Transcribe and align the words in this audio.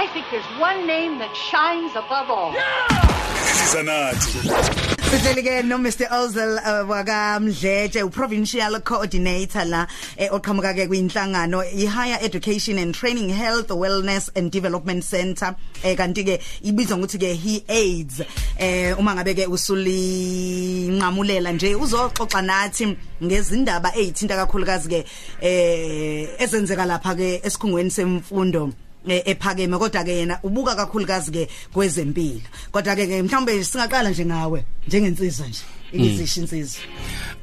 I 0.00 0.06
think 0.14 0.24
there's 0.30 0.46
one 0.58 0.86
name 0.86 1.18
that 1.18 1.36
shines 1.36 1.92
above 1.94 2.30
all. 2.30 2.52
siza 3.60 3.82
nathi 3.82 4.38
Sihleli 5.10 5.42
ke 5.46 5.64
no 5.66 5.76
Mr 5.76 6.08
Ozel 6.08 6.56
uh, 6.56 6.88
waka 6.88 7.36
Mdletshe 7.42 8.02
u 8.02 8.08
provincial 8.08 8.80
coordinator 8.80 9.66
la 9.66 9.86
eh, 10.16 10.30
oqhamuka 10.32 10.72
ke 10.78 10.88
kwinhlangano 10.88 11.60
i 11.60 11.84
Higher 11.84 12.18
Education 12.22 12.78
and 12.78 12.94
Training 12.94 13.28
Health 13.28 13.68
Wellness 13.68 14.30
and 14.34 14.50
Development 14.50 15.04
Center. 15.04 15.54
Eh 15.84 15.94
kanti 15.96 16.24
ke 16.24 16.40
ibizwa 16.64 16.96
ngokuthi 16.96 17.20
ke 17.20 17.36
he 17.36 17.64
aids 17.68 18.22
eh 18.58 18.98
uma 18.98 19.14
ngabe 19.14 19.34
ke 19.36 19.46
usuli 19.46 20.88
nqamulela 20.96 21.52
nje 21.52 21.74
uzoxoxa 21.76 22.40
nathi 22.42 22.96
ngezindaba 23.22 23.92
ezithinta 23.96 24.36
kakhulukazi 24.36 24.88
ke 24.88 25.04
eh 25.42 26.40
ezenzeka 26.40 26.86
lapha 26.86 27.14
ke 27.14 27.40
esikhungweni 27.44 27.90
semfundo. 27.90 28.72
Ephakeme 29.06 29.78
kodwa 29.78 30.04
ke 30.04 30.12
yena 30.16 30.38
ubuka 30.42 30.74
kakhulukazi 30.76 31.30
ke 31.32 31.48
kwezempilo. 31.72 32.40
Kodwa 32.72 32.96
ke 32.96 33.06
ke 33.06 33.22
mhlawumbe 33.22 33.64
singaqala 33.64 34.10
nje 34.10 34.24
ngawe 34.26 34.64
njengensizwa 34.88 35.46
nje 35.48 35.60
ikizisho 35.92 36.40
insizwa 36.40 36.82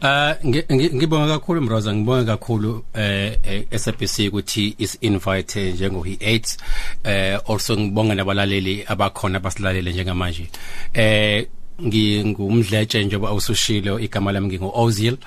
Uh 0.02 0.34
ngi- 0.46 0.66
ngi- 0.72 0.96
ngibonga 0.96 1.28
kakhulu 1.40 1.62
Mroza 1.62 1.94
ngibonga 1.96 2.26
kakhulu 2.38 2.84
eh 2.94 3.38
eh, 3.44 3.80
SABC 3.80 4.28
ukuthi 4.28 4.76
is 4.78 4.98
invite 5.02 5.72
njengo 5.72 6.04
he 6.04 6.14
8 6.14 6.58
eh 7.04 7.40
also 7.50 7.78
ngibonga 7.78 8.16
nabalaleli 8.16 8.84
abakhona 8.88 9.40
basilalele 9.40 9.92
njengamanje. 9.92 10.48
Eh 10.94 11.48
ngingumdletshe 11.84 13.06
njengoba 13.06 13.34
usushilo 13.34 14.00
igama 14.00 14.32
lami 14.32 14.48
ngingu 14.48 14.72
Ozil 14.76 15.18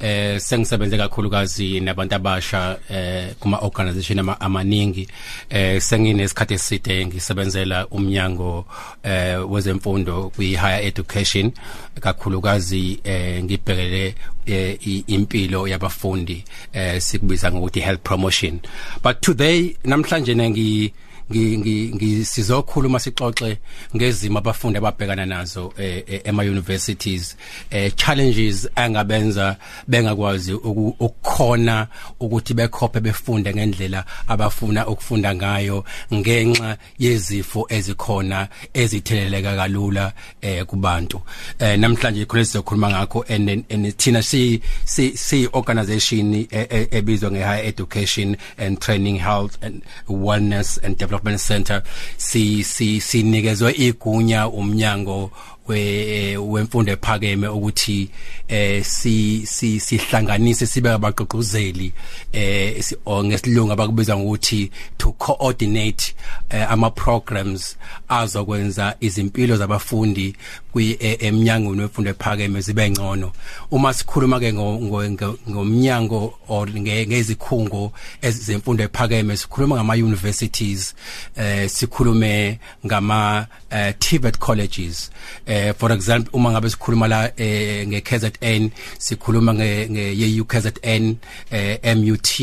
eh 0.00 0.40
sengisebenze 0.40 0.96
kakhulukazi 0.96 1.80
nabantu 1.80 2.14
abasha 2.14 2.78
eh 2.90 3.34
kuma 3.40 3.58
organization 3.58 4.18
ama, 4.18 4.40
amaningi. 4.40 5.08
Eh 5.50 5.80
senginesikhathi 5.80 6.54
eside 6.54 7.06
ngisebenzela 7.06 7.86
umnyango 7.86 8.66
eh 9.02 9.50
wezemfundo 9.50 10.32
kwi 10.36 10.56
higher 10.56 10.86
education. 10.86 11.52
Kakhulukazi 12.00 13.00
eh 13.04 13.44
ngibhekele 13.44 14.14
eh, 14.46 14.78
impilo 15.06 15.68
yabafundi 15.68 16.44
eh 16.72 17.00
sikubiza 17.00 17.52
ngokuthi 17.52 17.80
health 17.80 18.02
promotion. 18.02 18.60
But 19.02 19.20
today 19.20 19.76
namhlanje 19.84 20.34
ngi 20.36 20.92
ngi 21.30 21.56
ngi- 21.58 21.94
ngi 21.94 22.24
sizokhuluma 22.24 22.98
sixoxe 23.00 23.58
ngezimo 23.96 24.38
abafundi 24.38 24.78
ababhekana 24.78 25.26
nazo 25.26 25.72
eh, 25.78 26.04
eh, 26.06 26.20
ema 26.24 26.42
universities 26.42 27.36
eh 27.70 27.92
challenges 27.96 28.68
angabenza 28.74 29.56
bengakwazi 29.88 30.52
uku- 30.52 30.96
ukukhona 30.98 31.86
ukuthi 32.20 32.54
bekhophe 32.54 33.00
befunde 33.00 33.54
ngendlela 33.54 34.04
abafuna 34.28 34.86
ukufunda 34.86 35.34
ngayo 35.34 35.84
ngenxa 36.14 36.76
yezifo 36.98 37.66
ezikhona 37.68 38.48
ezitheleleka 38.74 39.56
kalula 39.56 40.12
eh 40.40 40.64
kubantu. 40.64 41.20
Eh 41.58 41.78
namhlanje 41.78 42.24
khona 42.26 42.44
sizokhuluma 42.44 42.90
ngakho 42.90 43.24
and 43.28 43.64
and 43.70 43.96
thina 43.96 44.22
si 44.22 44.60
si 44.84 45.16
si 45.16 45.48
organization 45.52 46.34
eh, 46.34 46.66
eh, 46.70 46.88
ebizwa 46.90 47.30
nge 47.30 47.38
higher 47.42 47.66
education 47.66 48.36
and 48.58 48.78
training 48.80 49.18
health 49.18 49.56
and 49.62 49.82
wellness 50.08 50.78
and 50.84 50.96
development 50.98 51.19
center 51.38 51.82
si 52.16 52.62
si 52.64 53.00
sinikezwe 53.00 53.72
igunya 53.72 54.48
umnyango 54.48 55.30
we 55.68 56.36
wemfundo 56.36 56.92
ephakeme 56.92 57.48
ukuthi 57.48 58.10
eh 58.48 58.84
si 58.84 59.46
si 59.46 59.80
sihlanganise 59.80 60.66
sibe 60.66 60.90
abaqoquzeli 60.90 61.92
eh 62.32 62.82
ngesilungu 63.24 63.72
abakubiza 63.72 64.16
ngokuthi 64.16 64.70
to 64.98 65.12
coordinate 65.12 66.14
eh, 66.50 66.70
ama 66.72 66.90
programs 66.90 67.76
azokwenza 68.08 68.96
izimpilo 69.00 69.56
zabafundi 69.56 70.36
kwi 70.72 70.96
eh, 71.00 71.16
eminyangweni 71.20 71.80
wemfundo 71.80 72.10
ephakeme 72.10 72.60
zibe 72.60 72.90
ngcono. 72.90 73.32
Uma 73.70 73.94
sikhuluma 73.94 74.40
ke 74.40 74.52
ngo- 74.52 74.78
ngo- 74.80 75.10
ngo- 75.10 75.38
ngomnyango 75.50 76.34
or 76.48 76.68
nge- 76.68 77.06
ngezikhungo 77.06 77.92
ezemfundo 78.22 78.84
ephakeme 78.84 79.36
sikhuluma 79.36 79.76
ngama 79.76 79.94
universities 79.94 80.94
eh 81.36 81.68
sikhulume 81.70 82.58
ngama 82.86 83.46
eh, 83.70 83.94
TVET 83.98 84.38
colleges. 84.38 85.10
Eh 85.46 85.72
for 85.72 85.92
example 85.92 86.30
uma 86.32 86.50
ngabe 86.50 86.70
sikhuluma 86.70 87.08
la 87.08 87.30
eh, 87.36 87.86
nge 87.86 88.00
KZN 88.00 88.70
sikhuluma 88.98 89.54
nge 89.54 89.88
nge 89.90 90.20
ye 90.20 90.40
UKZN 90.40 91.16
eh, 91.50 91.96
MUT 91.96 92.40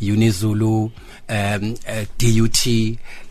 Unizulu 0.00 0.90
um 1.30 1.74
uh, 1.88 2.04
DUT 2.18 2.66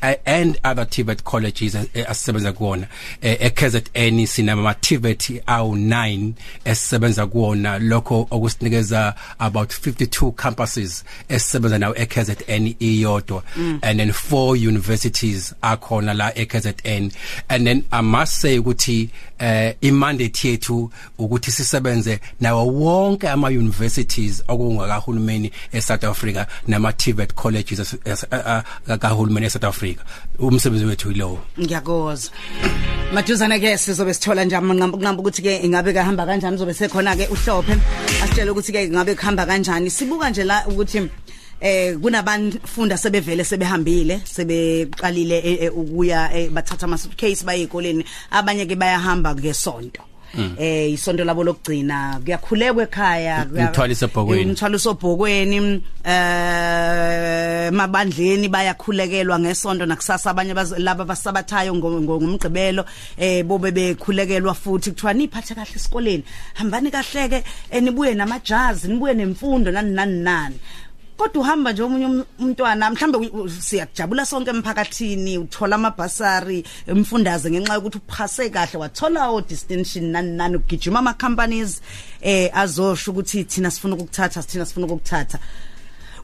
uh, 0.01 0.15
and 0.25 0.57
other 0.63 0.85
TVET 0.85 1.23
colleges 1.23 1.75
eh, 1.75 2.05
asisebenza 2.07 2.53
kuona 2.53 2.87
eh, 3.21 3.37
eKZN 3.39 4.25
sinama 4.25 4.73
TVET 4.73 5.41
awu 5.45 5.75
9 5.75 6.31
esisebenza 6.65 7.27
kuona 7.27 7.79
lokho 7.79 8.27
okusinikeza 8.31 9.15
about 9.39 9.71
52 9.71 10.31
campuses 10.31 11.03
esisebenza 11.29 11.77
nawo 11.77 11.95
eKZN 11.95 12.75
iyodwa. 12.79 13.43
And 13.81 13.99
then 13.99 14.11
four 14.11 14.55
universities 14.55 15.53
akhona 15.61 16.13
la 16.13 16.31
eKZN 16.35 17.11
and 17.49 17.65
then 17.67 17.83
i 17.91 18.01
must 18.01 18.33
say 18.41 18.57
ukuthi 18.59 19.09
eh 19.39 19.75
imandate 19.81 20.47
yethu 20.47 20.91
ukuthi 21.17 21.51
sisebenze 21.51 22.19
nawo 22.41 22.65
wonke 22.67 23.29
ama 23.29 23.47
universities 23.47 24.43
okungakahulumeni 24.47 25.51
eSouth 25.73 26.03
Africa 26.03 26.45
nama 26.67 26.93
TVET 26.93 27.33
colleges 27.35 27.79
as- 27.79 27.97
as- 28.05 28.25
a- 28.31 28.63
a- 28.87 28.97
kahulumeni 28.97 29.45
eSouth 29.45 29.63
Africa. 29.63 29.99
Umsebenzi 30.39 30.85
wethu 30.85 31.11
yilowo. 31.11 31.39
Ngiyakozwa 31.59 32.31
maduzana 33.13 33.59
ke 33.59 33.77
sizobe 33.77 34.13
sithola 34.13 34.45
nje 34.45 34.55
amanqamba 34.55 35.21
ukuthi 35.21 35.41
ke 35.41 35.57
ingabe 35.63 35.93
kahamba 35.93 36.25
kanjani 36.25 36.55
uzobe 36.55 36.73
sekhona 36.73 37.15
ke 37.15 37.27
uhlophe. 37.27 37.75
Asitshela 38.23 38.51
ukuthi 38.51 38.71
ke 38.71 38.83
ingabe 38.85 39.15
kuhamba 39.15 39.45
kanjani. 39.45 39.89
Sibuka 39.89 40.29
nje 40.29 40.43
la 40.43 40.65
ukuthi 40.67 41.09
eh 41.61 41.97
kunabafunda 42.01 42.97
sebevele 42.97 43.43
sebehambile 43.43 44.21
sebeqalile 44.23 45.37
eh, 45.37 45.57
eh, 45.63 45.77
ukuya 45.77 46.29
eh, 46.33 46.49
bathatha 46.49 46.85
ama 46.85 46.97
suitcase 46.97 47.43
baye 47.45 47.61
ezikoleni 47.61 48.05
abanye 48.31 48.65
ke 48.65 48.75
bayahamba 48.75 49.35
ngesonto 49.35 50.01
eh 50.59 50.91
isonto 50.93 51.23
labo 51.25 51.43
lokugcina 51.43 52.19
kuyakhulekwa 52.23 52.83
ekhaya 52.83 53.45
kuya- 53.45 53.65
Umthwalo 53.65 53.93
usobhokweni. 53.93 54.41
Eh, 54.41 54.47
umthwalo 54.47 54.75
usobhokweni 54.75 55.57
eh 56.05 57.71
mabandleni 57.71 58.47
bayakhulekelwa 58.49 59.39
ngesonto 59.39 59.85
nakusasa 59.85 60.29
abanye 60.29 60.53
baz- 60.53 60.77
laba 60.79 61.05
basabathayo 61.05 61.73
ngo- 61.73 62.01
ngo- 62.01 62.21
ngomgqibelo. 62.21 62.85
Eh 63.17 63.43
bobe 63.43 63.71
bekhulekelwa 63.71 64.53
futhi 64.53 64.91
kuthiwa 64.91 65.13
niphathe 65.13 65.55
kahle 65.55 65.75
esikoleni. 65.75 66.23
Hambani 66.53 66.91
kahle 66.91 67.29
ke 67.29 67.43
eh, 67.71 67.81
nibuye 67.83 68.13
namajazi 68.13 68.87
nibuye 68.87 69.13
nemfundo 69.13 69.71
nani 69.71 69.91
nani 69.91 70.21
nani. 70.23 70.55
Kodwa 71.19 71.41
uhamba 71.41 71.73
nje 71.73 71.83
omunye 71.83 72.05
um- 72.05 72.25
umntwana 72.39 72.89
mhlambe 72.89 73.17
siyajabula 73.61 74.25
sonke 74.25 74.49
emphakathini 74.49 75.37
uthola 75.37 75.75
amabhasari 75.75 76.63
emfundaze 76.87 77.51
ngenxa 77.51 77.73
yokuthi 77.73 77.97
uphase 77.97 78.49
kahle 78.49 78.77
wathola 78.79 79.29
o 79.29 79.41
distinction 79.41 80.05
nani 80.13 80.31
nani 80.37 80.55
ugijima 80.55 80.99
ama 80.99 81.13
companies 81.13 81.81
eh 82.21 82.49
azosho 82.53 83.11
ukuthi 83.11 83.43
thina 83.43 83.71
sifuna 83.71 83.95
ukukuthatha 83.95 84.43
thina 84.43 84.65
sifuna 84.65 84.85
ukukuthatha. 84.85 85.39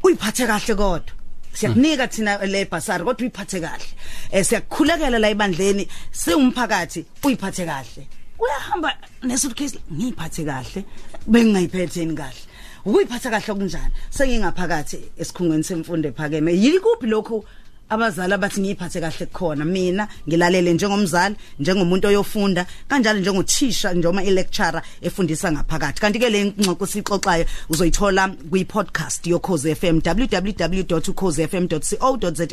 Uyiphathe 0.03 0.47
kahle 0.47 0.75
kodwa. 0.75 1.13
Siyakunika 1.53 2.07
thina 2.07 2.45
le 2.45 2.65
basari 2.65 3.03
kodwa 3.03 3.21
uyiphathe 3.21 3.59
kahle. 3.59 3.89
Eh 4.31 4.45
siyakukhulekela 4.45 5.19
la 5.19 5.29
ebandleni 5.29 5.87
siwumphakathi 6.11 7.05
uyiphathe 7.23 7.65
kahle. 7.65 8.07
Uyahamba 8.39 8.97
nesuitcase 9.23 9.77
ngiyiphathe 9.91 10.45
kahle 10.45 10.85
bengingayiphatheni 11.27 12.15
kahle? 12.15 12.54
Ukuyiphatha 12.85 13.29
kahle 13.29 13.51
okunjani? 13.53 13.91
Sengingaphakathi 14.09 14.99
esikhungweni 15.17 15.63
semfundo 15.63 16.09
ephakeme. 16.09 16.53
Yikuphi 16.53 17.07
lokho 17.07 17.45
abazali 17.89 18.33
abathi 18.33 18.61
ngiyiphathe 18.61 18.99
kahle 19.01 19.25
kukhona? 19.25 19.65
Mina 19.65 20.07
ngilalele 20.27 20.73
njengomzali 20.73 21.35
njengomuntu 21.59 22.07
oyofunda 22.07 22.65
kanjalo 22.87 23.19
njengothisha 23.19 23.93
njoma 23.93 24.23
ilecturer 24.23 24.81
efundisa 25.01 25.51
ngaphakathi. 25.51 26.01
Kanti 26.01 26.19
ke 26.19 26.29
le 26.29 26.45
ngxoxo 26.45 26.85
sixoxayo 26.85 27.45
uzoyithola 27.69 28.27
kwi 28.49 28.65
podcast 28.65 29.27
yokhoze 29.27 29.75
FM 29.75 29.99
www.ukhozefm.co.za 30.05 32.47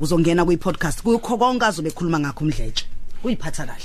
uzongena 0.00 0.44
kwi 0.44 0.56
podcast 0.56 1.02
kukho 1.02 1.38
konke 1.38 1.64
azobe 1.64 1.88
ekhuluma 1.88 2.20
ngakho 2.20 2.44
umdletshe. 2.44 2.84
Uyiphatha 3.24 3.66
kahle. 3.66 3.84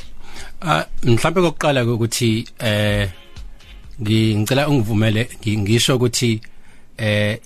Ah 0.62 0.86
mhlawumbe 1.04 1.42
kokuqala 1.42 1.86
ukuthi 1.86 2.48
eh 2.60 3.08
ngi- 3.08 3.21
ngicela 4.02 4.68
ungivumele 4.68 5.30
ngi- 5.42 5.58
ngisho 5.58 5.96
ukuthi 5.96 6.42
eh 6.98 7.40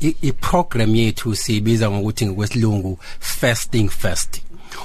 i- 0.00 0.32
program 0.32 0.94
yethu 0.94 1.36
sibiza 1.36 1.90
ngokuthi 1.90 2.26
ngokwesilungu 2.26 2.98
fasting 3.20 3.88
first 3.88 4.40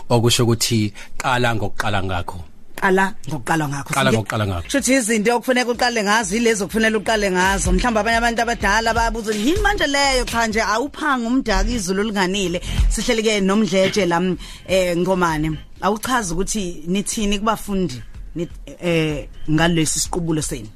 okusho 0.09 0.43
ukuthi 0.43 0.93
qala 1.17 1.55
ngokuqala 1.55 2.03
ngakho. 2.03 2.39
Qala 2.75 3.13
ngokuqala 3.29 3.67
ngakho. 3.69 3.93
Qala 3.93 4.11
ngokuqala 4.11 4.47
ngakho. 4.47 4.69
Shuthi 4.69 4.93
izinto 4.93 5.35
okufanele 5.35 5.71
uqale 5.71 6.03
ngazo 6.03 6.35
yilezo 6.35 6.65
okufanele 6.65 6.97
uqale 6.97 7.31
ngazo. 7.31 7.71
Mhlawumbe 7.71 7.99
abanye 7.99 8.17
abantu 8.17 8.41
abadala 8.41 8.93
bayabuza 8.93 9.31
yini 9.33 9.61
manje 9.61 9.87
leyo 9.87 10.25
cha 10.25 10.47
nje? 10.47 10.61
Awuphanga 10.61 11.27
umdaka 11.27 11.69
izulu 11.69 12.03
linganile 12.03 12.61
sihleli 12.89 13.23
ke 13.23 13.41
nomdletshe 13.41 14.05
la 14.05 14.19
mm, 14.19 14.37
eh 14.67 14.97
ngomane. 14.97 15.51
Awuchaza 15.81 16.33
ukuthi 16.35 16.83
nithini 16.87 17.39
kubafundi 17.39 18.01
eh 18.81 19.27
ngalesi 19.49 19.99
siqubulo 19.99 20.41
senu. 20.41 20.69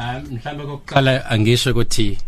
Um 0.00 0.22
mhlawumbe 0.34 0.64
kokuqala 0.66 1.30
angisho 1.30 1.70
ukuthi 1.70 2.18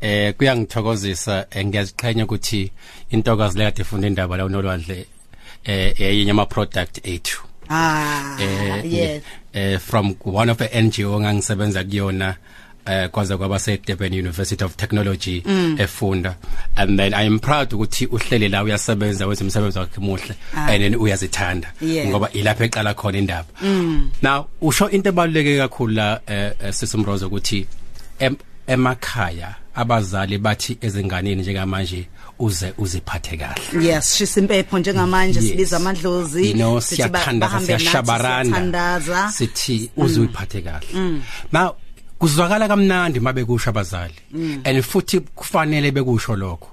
eh 0.00 0.34
kuyangithokozisa 0.34 1.46
eh, 1.50 1.66
ngiyaziqhenya 1.66 2.24
ukuthi 2.24 2.72
intokazi 3.10 3.58
lekade 3.58 3.82
ifunda 3.82 4.06
indaba 4.06 4.36
la 4.36 4.44
unolwandle 4.44 5.06
eh 5.64 6.00
eyinye 6.00 6.30
ama 6.30 6.46
product 6.46 7.00
ethu. 7.02 7.42
Ah 7.68 8.36
eh 8.40 8.84
yes. 8.84 9.22
eh 9.52 9.78
from 9.78 10.14
one 10.24 10.50
of 10.50 10.58
the 10.58 10.82
NGO 10.82 11.20
ngangisebenza 11.20 11.84
kuyona 11.84 12.36
eh 12.88 13.08
kwaze 13.10 13.36
kwaba 13.36 13.58
se 13.58 13.76
Durban 13.86 14.12
University 14.12 14.64
of 14.64 14.76
Technology 14.76 15.42
efunda. 15.78 16.34
And 16.76 16.98
then 16.98 17.14
i 17.14 17.26
am 17.26 17.38
proud 17.38 17.72
ukuthi 17.72 18.06
uhlele 18.06 18.48
la 18.48 18.62
uyasebenza 18.62 19.26
wenza 19.26 19.44
umsebenzi 19.44 19.78
wakhe 19.78 20.00
muhle 20.00 20.34
and 20.56 20.82
then 20.82 20.94
uyazithanda 20.94 21.72
Yeah. 21.80 22.08
ngoba 22.08 22.30
ilapha 22.32 22.64
eqala 22.64 22.94
khona 22.94 23.18
indaba. 23.18 23.48
Now 24.22 24.46
usho 24.62 24.88
into 24.90 25.08
ebaluleke 25.10 25.58
kakhulu 25.58 25.92
la 25.94 26.20
eh, 26.26 26.52
eh, 26.64 26.72
sisimrozo 26.72 27.26
ukuthi 27.26 27.66
em- 28.18 28.36
emakhaya 28.66 29.54
abazali 29.74 30.38
bathi 30.38 30.78
ezinganeni 30.80 31.42
njengamanje 31.42 32.06
uze 32.38 32.72
uziphathe 32.78 33.36
kahle. 33.36 33.84
Yes 33.86 34.16
shisimpepho 34.16 34.78
njengamanje 34.78 35.40
Yes. 35.40 35.48
sibiza 35.50 35.76
amadlozi 35.76 36.46
you 36.50 36.54
know 36.54 36.80
sithi 36.80 37.02
ba- 37.02 37.08
siyathandaza 37.08 37.38
bahambe 37.52 37.72
nathi, 37.72 37.82
siyashabaranda 37.84 38.44
siyathandaza. 38.44 39.30
Sithi 39.32 39.90
uze 39.96 40.20
uyiphathe 40.20 40.62
kahle. 40.62 41.20
Now 41.52 41.74
kuzwakala 42.18 42.68
kamnandi 42.68 43.20
mabe 43.20 43.44
kusho 43.44 43.70
abazali. 43.70 44.14
And 44.64 44.82
futhi 44.82 45.20
kufanele 45.20 45.90
bekusho 45.90 46.36
lokho. 46.36 46.68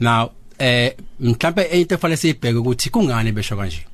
Now 0.00 0.30
eh 0.58 0.94
mhlambe 1.20 1.62
into 1.62 1.94
efanele 1.94 2.16
siyibheke 2.16 2.58
ukuthi 2.58 2.90
kungani 2.90 3.32
besho 3.32 3.56
kanje? 3.56 3.86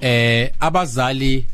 Eh 0.00 0.50
abazali 0.60 1.46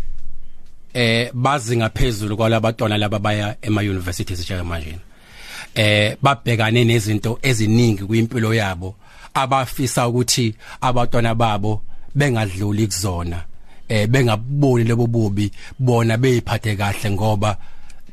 eh 0.94 1.30
bazi 1.34 1.76
ngaphezulu 1.76 2.36
kwalabantwana 2.36 2.98
laba 2.98 3.18
baya 3.18 3.56
ema 3.62 3.80
universities 3.80 4.40
njengamanje 4.40 4.98
eh 5.74 6.16
babhekane 6.22 6.84
nezinto 6.84 7.38
eziningi 7.42 8.04
kwimpilo 8.04 8.54
yabo 8.54 8.94
abafisa 9.34 10.08
ukuthi 10.08 10.54
abantwana 10.80 11.34
babo 11.34 11.82
bengadluli 12.14 12.86
kuzona. 12.86 13.44
Eh 13.88 14.06
bengaboni 14.08 14.84
lobo 14.84 15.06
bubi 15.06 15.52
bona 15.78 16.16
beyiphathe 16.16 16.76
kahle 16.76 17.10
ngoba 17.10 17.56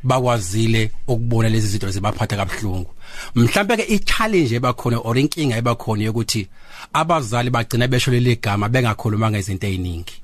bakwazile 0.03 0.91
ukubona 1.07 1.49
lezi 1.49 1.67
zinto 1.67 1.91
zibaphatha 1.91 2.35
kabuhlungu. 2.37 2.91
Mhlambe 3.35 3.77
ke 3.77 3.83
i-challenge 3.83 4.55
ebakhona 4.55 4.97
or 5.03 5.17
inkinga 5.17 5.57
ebakhona 5.57 6.09
ukuthi 6.09 6.47
abazali 6.93 7.49
bagcina 7.49 7.87
besho 7.87 8.11
leli 8.11 8.35
gama 8.35 8.69
bengakhuluma 8.69 9.31
ngezinto 9.31 9.67
eziningi 9.67 10.21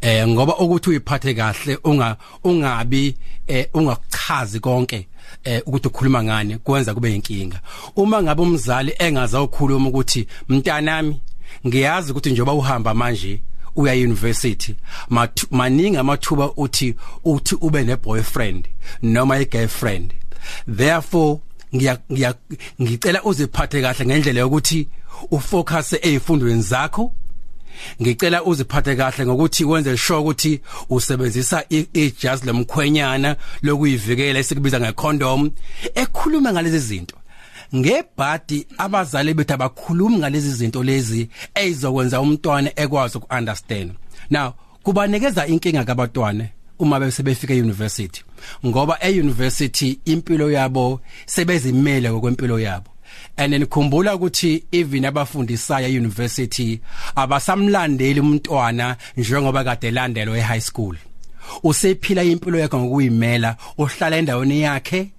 eh 0.00 0.28
ngoba 0.28 0.56
ukuthi 0.58 0.90
uyiphathe 0.90 1.34
kahle 1.34 1.78
unga 1.84 2.16
ungabi 2.44 3.14
eh 3.46 3.66
ungachazi 3.74 4.60
konke 4.60 5.08
eh 5.44 5.62
ukuthi 5.66 5.88
ukhuluma 5.88 6.24
ngani 6.24 6.58
kwenza 6.58 6.94
kube 6.94 7.14
inkinga 7.14 7.60
uma 7.96 8.22
ngabe 8.22 8.42
umzali 8.42 8.94
engaza 8.98 9.42
ukukhuluma 9.42 9.88
ukuthi 9.88 10.26
mntanami 10.48 11.20
ngiyazi 11.66 12.10
ukuthi 12.10 12.30
njengoba 12.30 12.52
uhamba 12.52 12.94
manje 12.94 13.40
uya 13.76 13.94
university. 13.94 14.74
Maningi 15.50 15.96
amathuba 15.96 16.52
uthi 16.56 16.94
uthi 17.24 17.54
ube 17.60 17.84
ne 17.84 17.96
boyfriend 17.96 18.68
noma 19.02 19.34
i 19.36 19.44
girlfriend 19.44 20.12
therefore 20.76 21.40
ngiya 21.74 21.98
ngicela 22.82 23.22
uziphathe 23.24 23.82
kahle 23.82 24.06
ngendlela 24.06 24.40
yokuthi 24.40 24.88
ufocus 25.30 25.92
ezifundweni 25.92 26.62
zakho. 26.62 27.12
Ngicela 28.02 28.44
uziphathe 28.44 28.96
kahle 28.96 29.26
ngokuthi 29.26 29.64
wenze 29.64 29.96
sure 29.96 30.18
ukuthi 30.18 30.60
usebenzisa 30.90 31.64
i- 31.70 31.86
ijazi 31.92 32.46
lomkhwenyana 32.46 33.36
lokuyivikela 33.62 34.38
esikubiza 34.38 34.80
ngecondom. 34.80 35.50
Ekhuluma 35.94 36.52
ngalezi 36.52 36.78
zinto. 36.78 37.16
Ngebhadi 37.74 38.66
abazali 38.78 39.34
bethu 39.34 39.54
abakhulumi 39.54 40.16
ngalezi 40.16 40.52
zinto 40.52 40.82
lezi 40.82 41.28
ezizokwenza 41.54 42.20
umntwana 42.20 42.70
ekwazi 42.76 43.18
ukuunderstand. 43.18 43.92
Now 44.30 44.52
kubanikeza 44.82 45.46
inkinga 45.46 45.84
kabantwana 45.84 46.48
uma 46.78 47.00
besebefika 47.00 47.54
euniversity 47.54 48.22
ngoba 48.66 48.98
euniversity 49.00 49.98
impilo 50.04 50.50
yabo 50.50 51.00
sebezimele 51.26 52.10
ngokwempilo 52.10 52.60
yabo. 52.60 52.90
And 53.36 53.54
nikhumbula 53.54 54.14
ukuthi 54.14 54.64
even 54.72 55.04
abafundisayo 55.04 55.88
euniversity 55.88 56.80
abasamlandeli 57.16 58.20
umntwana 58.20 58.96
njengoba 59.16 59.64
kade 59.64 59.90
landelwe 59.90 60.38
ehigh 60.38 60.60
school. 60.60 60.96
Usephila 61.62 62.22
impilo 62.22 62.58
yakhe 62.58 62.76
ngokuyimela 62.76 63.56
uhlala 63.78 64.16
endaweni 64.16 64.62
yakhe 64.62 65.10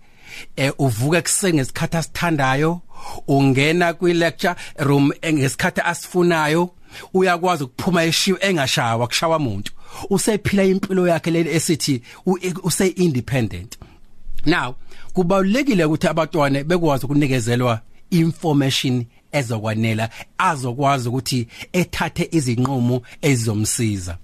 eh 0.55 0.73
uvuka 0.77 1.21
kusenge 1.21 1.57
ngesikhathi 1.57 1.97
asithandayo 1.97 2.81
ungena 3.27 3.93
kwi 3.93 4.13
lecture 4.13 4.55
room 4.77 5.11
ngesikhathi 5.33 5.81
asifunayo 5.81 6.69
uyakwazi 7.13 7.63
ukuphuma 7.63 8.03
eshiwe 8.03 8.39
engashawa 8.41 9.07
kushawa 9.07 9.37
umuntu 9.37 9.71
usephila 10.09 10.63
impilo 10.63 11.07
yakhe 11.07 11.31
le 11.31 11.55
esithi 11.55 12.01
u- 12.25 12.39
use 12.63 12.87
independent 12.87 13.77
now 14.45 14.75
kubalulekile 15.13 15.85
ukuthi 15.85 16.07
abantwana 16.07 16.63
bekwazi 16.63 17.05
ukunikezelwa 17.05 17.79
information 18.11 19.05
ezokwanela 19.31 20.09
azokwazi 20.37 21.09
ukuthi 21.09 21.47
ethathe 21.73 22.29
izinqumo 22.31 23.01
ezizomsiza. 23.21 24.17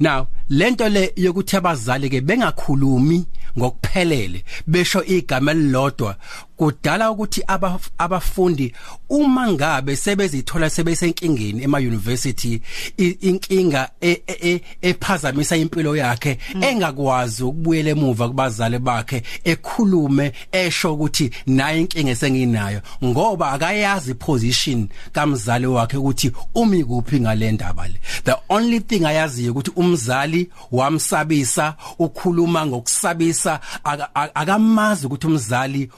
Now 0.00 0.26
lento 0.48 0.88
le 0.88 1.12
yokuthi 1.16 1.56
abazali 1.56 2.10
ke 2.10 2.20
bengakhulumi 2.20 3.24
ngokuphelele 3.58 4.44
besho 4.66 5.04
igama 5.04 5.50
elilodwa 5.50 6.16
kudala 6.56 7.10
ukuthi 7.10 7.42
aba- 7.46 7.78
abafundi 7.98 8.72
uma 9.10 9.52
ngabe 9.52 9.96
sebezithola 9.96 10.70
sebesenkingeni 10.70 11.62
ema 11.62 11.78
university 11.78 12.60
i- 12.98 13.16
inkinga 13.20 13.90
e- 14.00 14.22
e- 14.26 14.38
e- 14.50 14.60
ephazamisa 14.82 15.56
impilo 15.56 15.96
yakhe 15.96 16.38
engakwazi 16.60 17.42
ukubuyela 17.42 17.90
emuva 17.90 18.28
kubazali 18.28 18.78
bakhe 18.78 19.22
ekhulume 19.44 20.32
esho 20.52 20.94
ukuthi 20.94 21.30
naye 21.46 21.80
inkinga 21.80 22.10
esenginayo 22.10 22.80
ngoba 23.04 23.52
akayazi 23.52 24.14
position 24.14 24.88
kamzali 25.12 25.66
wakhe 25.66 25.96
ukuthi 25.96 26.32
umi 26.54 26.84
kuphi 26.84 27.20
ngalendaba 27.20 27.88
le. 27.88 28.00
The 28.24 28.34
only 28.48 28.80
thing 28.80 29.04
ayaziyo 29.04 29.52
ukuthi 29.52 29.70
umzali 29.76 30.50
wamsabisa 30.72 31.74
ukhuluma 31.98 32.66
ngokusabisa 32.66 33.60
aka- 33.84 34.14
aka- 34.14 34.34
akamazi 34.34 35.06
ukuthi 35.06 35.26
umzali 35.26 35.90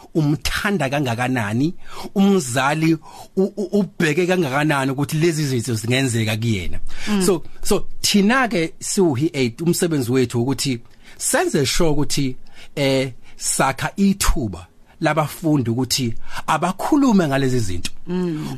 umthanda 0.48 0.88
kangakanani? 0.90 1.74
Umzali 2.14 2.96
ubheke 3.36 4.26
kangakanani 4.26 4.92
ukuthi 4.92 5.16
lezi 5.16 5.46
zinto 5.46 5.74
zingenzeka 5.74 6.36
kuyena? 6.36 6.78
So 7.24 7.42
so 7.62 7.86
thina 8.02 8.48
ke 8.48 8.74
siwuhi 8.80 9.28
8 9.28 9.62
umsebenzi 9.62 10.12
wethu 10.12 10.42
ukuthi 10.42 10.80
senze 11.16 11.66
sure 11.66 11.90
ukuthi 11.90 12.36
eh 12.76 13.12
sakha 13.36 13.92
ithuba 13.96 14.66
labafundi 15.00 15.70
ukuthi 15.70 16.14
abakhulume 16.46 17.28
ngalezi 17.28 17.60
zinto. 17.60 17.90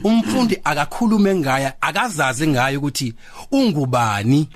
Umfundi 0.05 0.59
akakhulume 0.65 1.35
ngaya 1.35 1.75
akazazi 1.83 2.47
ngayo 2.49 2.79
ukuthi 2.79 3.15
ungubani 3.53 4.49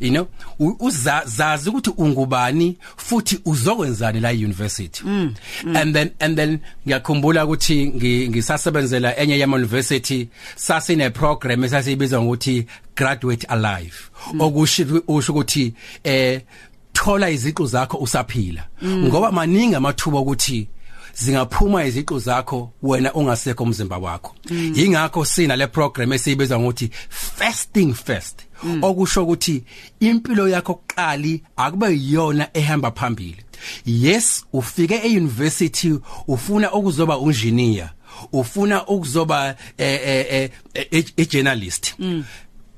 you 0.00 0.10
know? 0.10 0.26
U- 0.58 0.76
uzazi 0.86 1.68
ukuthi 1.70 1.90
ungubani 1.96 2.76
futhi 2.96 3.40
uzokwenzani 3.44 4.20
la 4.20 4.30
university 4.30 5.02
and 5.74 5.94
then 5.94 6.10
and 6.20 6.36
then 6.36 6.58
ngiyakhumbula 6.86 7.44
ukuthi 7.44 7.86
ngi- 7.86 8.28
ngisasebenzela 8.28 9.16
enye 9.16 9.38
yama 9.38 9.56
university 9.56 10.28
sasine 10.56 11.10
program 11.10 11.64
esasibiza 11.64 12.20
ngokuthi 12.22 12.66
graduate 12.96 13.46
alive. 13.46 13.94
Okusho 14.38 15.02
usho 15.08 15.32
ukuthi 15.32 15.74
eh 16.04 16.40
thola 16.92 17.30
iziqu 17.30 17.66
zakho 17.66 17.98
usaphila. 17.98 18.64
Ngoba 18.84 19.32
maningi 19.32 19.74
amathuba 19.74 20.18
ukuthi 20.20 20.68
zingaphuma 21.14 21.84
iziqu 21.84 22.18
zakho 22.18 22.72
wena 22.82 23.14
ungasekho 23.14 23.64
umzimba 23.64 23.98
wakho 23.98 24.34
yingakho 24.50 25.24
sina 25.24 25.56
le 25.56 25.66
program 25.66 26.12
esiyibiza 26.12 26.58
ngokuthi 26.58 26.90
fasting 27.10 27.94
first 27.94 28.40
okusho 28.82 29.22
ukuthi 29.22 29.64
impilo 30.00 30.48
yakho 30.48 30.74
kuqali 30.74 31.42
akube 31.56 31.86
yiyona 31.86 32.48
ehamba 32.54 32.90
phambili 32.90 33.44
yes 33.86 34.44
ufike 34.52 34.94
euniversity 34.94 35.94
ufuna 36.28 36.72
ukuzoba 36.72 37.14
engineer 37.14 37.90
ufuna 38.32 38.86
ukuzoba 38.86 39.56
eh 39.78 40.00
eh 40.04 40.26
eh, 40.30 40.50
eh, 40.74 41.04
eh 41.16 41.28
journalist 41.28 41.94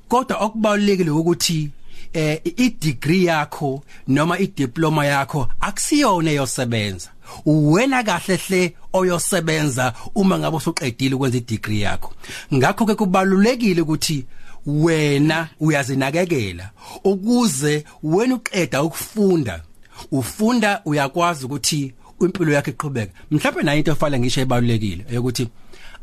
kodwa 0.07 0.37
okubalekile 0.37 1.09
ukuthi 1.09 1.69
eh 2.13 2.41
i 2.57 2.69
degree 2.69 3.25
yakho 3.25 3.83
noma 4.07 4.39
i 4.39 4.47
diploma 4.47 5.05
yakho 5.05 5.49
akusiyona 5.59 6.31
eyosebenza. 6.31 7.09
Wena 7.45 8.03
kahle 8.03 8.35
hle 8.35 8.73
oyosebenza 8.93 9.93
uma 10.15 10.39
ngabe 10.39 10.57
usuqedile 10.57 11.15
ukwenza 11.15 11.37
i 11.37 11.41
degree 11.41 11.81
yakho. 11.81 12.13
Ngakho 12.53 12.85
ke 12.85 12.95
kubalulekile 12.95 13.81
ukuthi 13.81 14.25
wena 14.65 15.49
uyazinakekela 15.59 16.69
ukuze 17.03 17.83
wena 18.03 18.35
uqeda 18.35 18.83
ukufunda 18.83 19.63
ufunda 20.11 20.81
uyakwazi 20.85 21.45
ukuthi 21.45 21.93
impilo 22.21 22.51
yakhe 22.51 22.71
iqhubeke. 22.71 23.11
Mhlawumbe 23.31 23.63
nayo 23.63 23.77
into 23.77 23.91
efala 23.91 24.19
ngisho 24.19 24.41
ebalulekile 24.41 25.19
ukuthi 25.19 25.47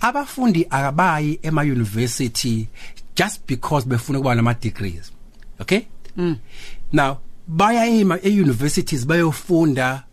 abafundi 0.01 0.67
akabayi 0.71 1.39
ema 1.43 1.63
university 1.63 2.69
just 3.17 3.41
because 3.47 3.87
befuna 3.87 4.19
kuba 4.19 4.35
nama 4.35 4.55
degrees 4.55 5.13
okay. 5.61 5.87
Now 6.93 7.17
baya 7.47 7.87
ema 7.87 8.19
e 8.23 8.41
universities 8.41 9.07
bayofunda 9.07 10.05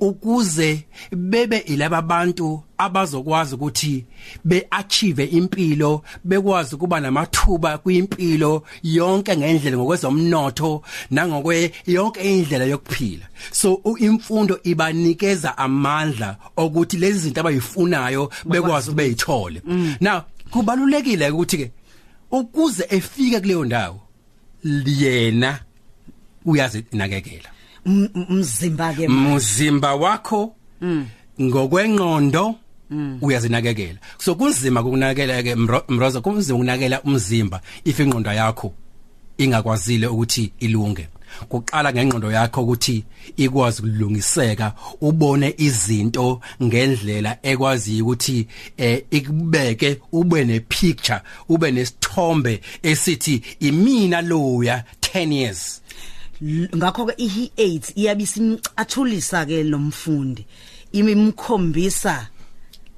ukuze 0.00 0.84
bebe 1.16 1.58
ilaba 1.58 2.02
bantu 2.02 2.62
abazokwazi 2.78 3.54
ukuthi 3.54 4.04
beachieve 4.44 5.24
impilo 5.24 6.02
bekwazi 6.24 6.76
kuba 6.76 7.00
namathuba 7.00 7.78
kwimpilo 7.78 8.62
yonke 8.82 9.36
ngendlela 9.36 9.76
ngokwezomnotho 9.76 10.82
nangokwe 11.10 11.72
yonke 11.86 12.20
indlela 12.20 12.64
yokuphila. 12.64 13.26
So 13.52 13.80
imfundo 13.98 14.60
ibanikeza 14.62 15.58
amandla 15.58 16.36
ukuthi 16.56 16.96
lezi 16.96 17.18
zinto 17.18 17.40
abayifunayo 17.40 18.32
bekwazi 18.44 18.90
ukubeyithole 18.90 19.62
now 20.00 20.20
kubalulekile 20.50 21.30
ukuthi 21.30 21.56
ke 21.56 21.70
ukuze 22.30 22.86
efike 22.88 23.40
kuleyo 23.40 23.64
ndawo 23.64 24.00
yena 24.64 25.60
uyazinakekela 26.44 27.50
umzimba 27.86 28.94
ke 28.94 29.08
muzimba 29.08 29.94
wakho 29.94 30.54
ngokwengqondo 31.40 32.54
uyazinakekela. 33.20 33.98
So 34.18 34.34
kunzima 34.34 34.80
ukunakekela 34.80 35.42
ke 35.42 35.54
mroza 35.88 36.20
kunzima 36.20 36.58
ukunakekela 36.58 37.02
umzimba 37.02 37.60
if 37.84 38.00
ingqondo 38.00 38.32
yakho 38.32 38.72
ingakwazile 39.38 40.06
ukuthi 40.06 40.52
ilunge. 40.60 41.08
Kuqala 41.48 41.92
ngengqondo 41.92 42.32
yakho 42.32 42.62
ukuthi 42.62 43.04
ikwazi 43.36 43.82
ukulungiseka 43.82 44.72
ubone 45.00 45.54
izinto 45.58 46.40
ngendlela 46.62 47.38
ekwazi 47.42 48.02
ukuthi 48.02 48.46
eh 48.76 49.04
ikubeke 49.10 50.00
ube 50.12 50.44
ne 50.44 50.60
picture 50.60 51.20
ube 51.48 51.70
nesithombe 51.70 52.60
esithi 52.82 53.42
imina 53.60 54.22
loya 54.22 54.84
10 55.00 55.32
years. 55.32 55.80
Ngakho 56.76 57.06
ke 57.06 57.12
i8 57.12 57.92
iyabisimcathulisa 57.94 59.46
ke 59.46 59.62
lo 59.62 59.78
mfundi 59.78 60.46
imimkhombisa 60.92 62.28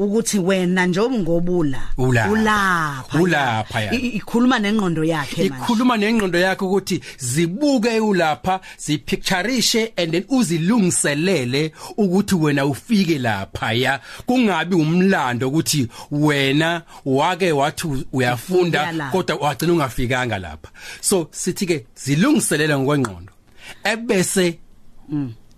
ukuthi 0.05 0.39
wena 0.39 0.87
njengoba 0.87 1.19
ngobula 1.19 1.81
ulapha 1.99 3.21
ulapha 3.21 3.93
ikhuluma 3.93 4.59
nengqondo 4.59 5.05
yakhe 5.05 5.49
manje. 5.49 5.55
Ikhuluma 5.55 5.97
nengqondo 5.97 6.39
yakhe 6.39 6.65
ukuthi 6.65 7.01
zibuke 7.19 8.01
ulapha 8.01 8.61
zipictureishe 8.79 9.93
and 9.97 10.13
then 10.13 10.25
uzilungiselele 10.29 11.73
ukuthi 11.97 12.35
wena 12.35 12.67
ufike 12.67 13.19
lapha 13.19 13.73
ya. 13.73 14.01
Kungabi 14.27 14.77
umlando 14.77 15.49
ukuthi 15.49 15.89
wena 16.11 16.83
wake 17.05 17.53
wathi 17.53 18.07
uyafunda 18.13 19.11
kodwa 19.13 19.37
wagcina 19.37 19.73
ungafikanga 19.73 20.39
lapha. 20.39 20.71
So 21.01 21.29
sithi 21.31 21.67
ke 21.67 21.87
zilungiselele 21.95 22.79
ngokwengqondo. 22.79 23.33
Ebese 23.85 24.59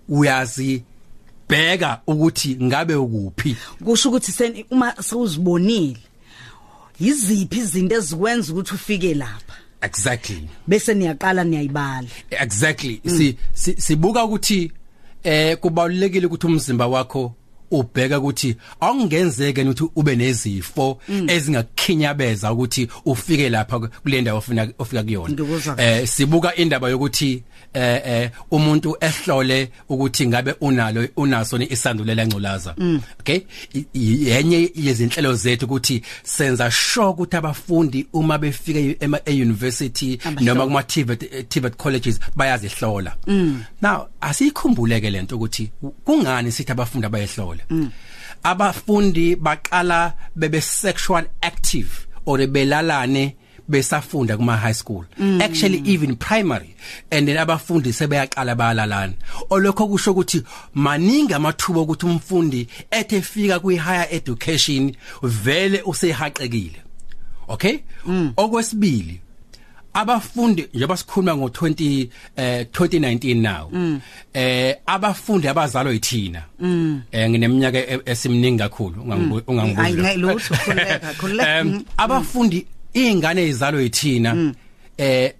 uyazi 0.09 0.83
bheka 1.49 2.01
ukuthi 2.07 2.57
ngabe 2.63 2.95
ukuphi. 2.95 3.57
Kusho 3.85 4.09
ukuthi 4.09 4.65
uma 4.71 4.95
sewuzibonile 5.03 5.99
yiziphi 7.01 7.59
izinto 7.59 7.95
ezikwenza 7.97 8.53
ukuthi 8.53 8.75
ufike 8.75 9.15
lapha? 9.15 9.55
Exactly. 9.81 10.49
Bese 10.67 10.95
niyaqala 10.95 11.45
niyayibala. 11.45 12.09
Exactly. 12.31 13.01
Si 13.07 13.37
sibuka 13.77 14.25
ukuthi 14.25 14.73
eh 15.23 15.57
kubalulekile 15.57 16.27
ukuthi 16.27 16.47
umzimba 16.47 16.87
wakho 16.87 17.35
ubheka 17.79 18.19
ukuthi 18.19 18.57
awungenzeke 18.81 19.63
ukuthi 19.63 19.91
ube 19.97 20.17
nezifo 20.17 20.99
ezingakukhinyabeza 21.27 22.53
ukuthi 22.53 22.89
ufike 23.05 23.49
lapha 23.51 23.79
kule 23.79 24.21
ndawo 24.21 24.39
ofuna 24.39 24.69
ofika 24.79 25.03
kuyona. 25.03 25.35
Eh 25.79 26.09
sibuka 26.09 26.57
indaba 26.57 26.89
yokuthi 26.89 27.43
eh 27.75 28.03
eh 28.05 28.31
umuntu 28.51 28.97
ehlole 29.01 29.69
ukuthi 29.89 30.27
ngabe 30.27 30.55
unalo 30.61 31.09
unaso 31.17 31.59
isandulela 31.59 32.27
ngculaza 32.27 32.75
okay? 33.21 33.41
Yenye 33.95 34.71
yezinhlelo 34.75 35.35
zethu 35.35 35.65
ukuthi 35.65 36.03
senza 36.23 36.71
sure 36.71 37.07
ukuthi 37.07 37.37
abafundi 37.37 38.07
uma 38.13 38.39
befika 38.39 38.79
e 39.25 39.43
university 39.43 40.19
noma 40.41 40.67
kuma 40.67 40.83
TVET 40.83 41.77
colleges 41.77 42.21
bayazihlola. 42.37 43.17
Now 43.83 44.09
asikhumbuleke 44.21 45.11
lento 45.11 45.37
ukuthi 45.37 45.71
kungani 46.05 46.53
sithi 46.53 46.73
abafundi 46.73 47.07
abayehlola 47.07 47.64
abafundi 48.43 49.37
baqala 49.37 50.15
bebe 50.37 50.61
sexual 50.61 51.25
active 51.43 52.07
or 52.27 52.39
belalane 52.39 53.37
besafunda 53.69 54.37
kuma 54.37 54.57
high 54.57 54.73
school. 54.73 55.05
Mm. 55.19 55.41
actually 55.41 55.79
even 55.79 56.17
primary. 56.17 56.75
And 57.11 57.29
then 57.29 57.37
abafundi 57.37 57.93
sebeyaqala 57.93 58.55
bayalalana. 58.57 59.15
Olokho 59.51 59.89
kusho 59.89 60.13
ukuthi 60.13 60.45
maningi 60.75 61.35
amathuba 61.35 61.81
ukuthi 61.81 62.07
umfundi 62.07 62.69
ethe 62.91 63.23
fika 63.23 63.61
kwi 63.61 63.77
higher 63.77 64.07
education 64.11 64.97
vele 65.23 65.83
usehaqekile. 65.83 66.83
Okay? 67.49 67.79
Mm. 68.07 68.33
okwesibili 68.37 69.21
abafundi 69.95 70.69
njengoba 70.75 70.97
sikhuluma 70.97 71.33
ngo20 71.33 72.09
eh 72.37 72.67
2019 72.73 73.41
now 73.41 73.71
mm. 73.73 74.01
eh 74.35 74.77
abafundi 74.87 75.49
abazalwa 75.49 75.93
yithina. 75.93 76.43
Mm. 76.61 77.03
eh 77.13 77.31
ngineminyaka 77.31 77.79
esimningi 78.05 78.59
kakhulu 78.59 79.03
ungangibuza. 79.47 79.83
Hayi 79.83 80.17
lutho 80.17 80.55
khuleka 80.55 81.15
khuleka 81.21 81.65
abafundi 81.97 82.67
ingane 82.95 83.43
ezalwa 83.43 83.83
yithina 83.83 84.53
eh 84.99 85.33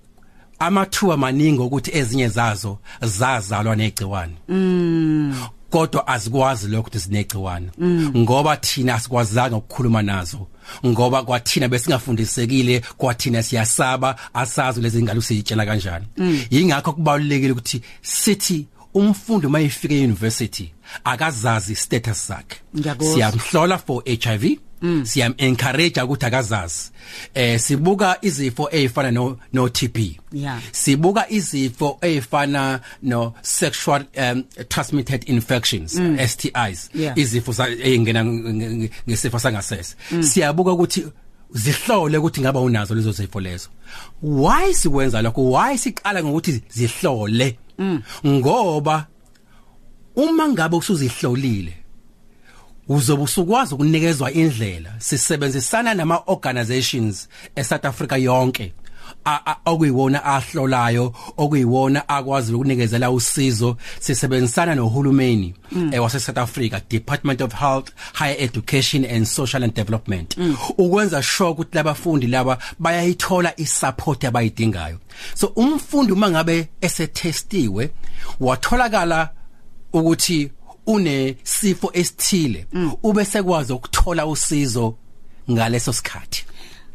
amathuba 0.59 1.17
maningi 1.17 1.61
ukuthi 1.61 1.91
ezinye 1.99 2.29
zazo 2.29 2.79
zazalwa 3.03 3.77
negciwane. 3.77 4.35
Kodwa 5.71 6.07
azikwazi 6.09 6.69
lokho 6.69 6.81
ukuthi 6.81 7.01
sinegciwane 7.01 7.69
ngoba 8.17 8.57
thina 8.57 8.95
asikwazanga 8.95 9.57
ukukhuluma 9.57 10.03
nazo. 10.03 10.47
Ngoba 10.87 11.23
kwathina 11.23 11.69
besingafundisekile 11.69 12.83
kwathina 12.97 13.43
siyasaba 13.43 14.17
asazi 14.35 14.81
lezi 14.81 15.03
ngalo 15.03 15.23
siyitshela 15.23 15.67
kanjani. 15.67 16.07
Yingakho 16.51 16.93
kubalulekile 16.93 17.53
ukuthi 17.53 17.83
sithi 18.03 18.67
umfundi 18.95 19.47
mayifika 19.47 19.95
e-university 19.95 20.73
akazazi 21.05 21.75
status 21.75 22.27
sakhe. 22.27 22.57
Siyamhlola 23.15 23.79
for 23.79 24.03
HIV 24.05 24.45
mm. 24.45 24.57
Siyam 25.05 25.35
encourage 25.39 26.03
ukuthi 26.03 26.27
akazazi 26.27 26.91
eh 27.35 27.61
sibuka 27.61 28.19
izifo 28.23 28.69
ezifana 28.73 29.11
no 29.11 29.39
no 29.53 29.69
TB 29.69 29.97
yeah 30.33 30.61
sibuka 30.73 31.31
izifo 31.31 31.99
ezifana 32.01 32.81
no 33.03 33.35
sexual 33.43 34.05
um, 34.17 34.45
transmitted 34.69 35.29
infections 35.29 35.95
mm. 35.95 36.19
STIs 36.29 36.91
yeah. 36.95 37.19
izifo 37.19 37.65
ezingena 37.65 38.25
ngesifo 38.25 39.39
sangasese 39.39 39.97
mm. 40.11 40.23
siyabuka 40.23 40.73
ukuthi 40.73 41.07
zihlole 41.51 42.19
ukuthi 42.19 42.41
ngaba 42.41 42.61
unazo 42.61 42.95
lezo 42.95 43.13
zifo 43.13 43.41
lezo 43.41 43.69
why 44.23 44.75
sikwenza 44.75 45.23
lokho 45.23 45.51
why 45.51 45.79
siqala 45.79 46.25
ngokuthi 46.25 46.63
zihlole 46.69 47.59
mm. 47.79 48.03
ngoba 48.27 49.07
uma 50.17 50.49
ngabe 50.49 50.77
usuzihlolile 50.77 51.84
uzobe 52.89 53.23
usukwazi 53.23 53.75
ukunikezwa 53.75 54.33
indlela 54.33 54.91
sisebenzisana 54.99 55.95
nama 55.95 56.23
organizations 56.27 57.29
eSouth 57.57 57.85
Africa 57.85 58.13
yonke 58.19 58.73
okuyiwona 59.65 60.25
ahlolayo 60.25 61.15
okuyiwona 61.37 62.09
akwazi 62.09 62.55
ukunikezela 62.55 63.11
usizo 63.11 63.77
sisebenzisana 64.01 64.75
nohulumeni 64.75 65.55
mm. 65.73 65.93
wase 66.01 66.21
South 66.21 66.39
Africa 66.39 66.81
Department 66.91 67.41
of 67.41 67.55
Health 67.55 67.91
Higher 68.15 68.37
Education 68.39 69.05
and 69.05 69.27
Social 69.27 69.63
and 69.65 69.75
Development 69.75 70.37
mm. 70.37 70.57
ukwenza 70.79 71.23
sure 71.23 71.51
ukuthi 71.51 71.77
labafundi 71.77 72.27
laba 72.27 72.59
bayayithola 72.79 73.61
isupport 73.61 74.25
abayidingayo 74.25 74.99
so 75.35 75.47
umfundi 75.47 76.13
uma 76.13 76.31
ngabe 76.31 76.69
esetestiwe 76.81 77.91
watholakala 78.41 79.29
ukuthi 79.93 80.51
unesifo 80.87 81.91
esithile 81.93 82.67
mm. 82.73 82.93
ube 83.03 83.25
sekwazi 83.25 83.73
ukuthola 83.73 84.27
usizo 84.27 84.95
ngaleso 85.51 85.93
sikhathi 85.93 86.45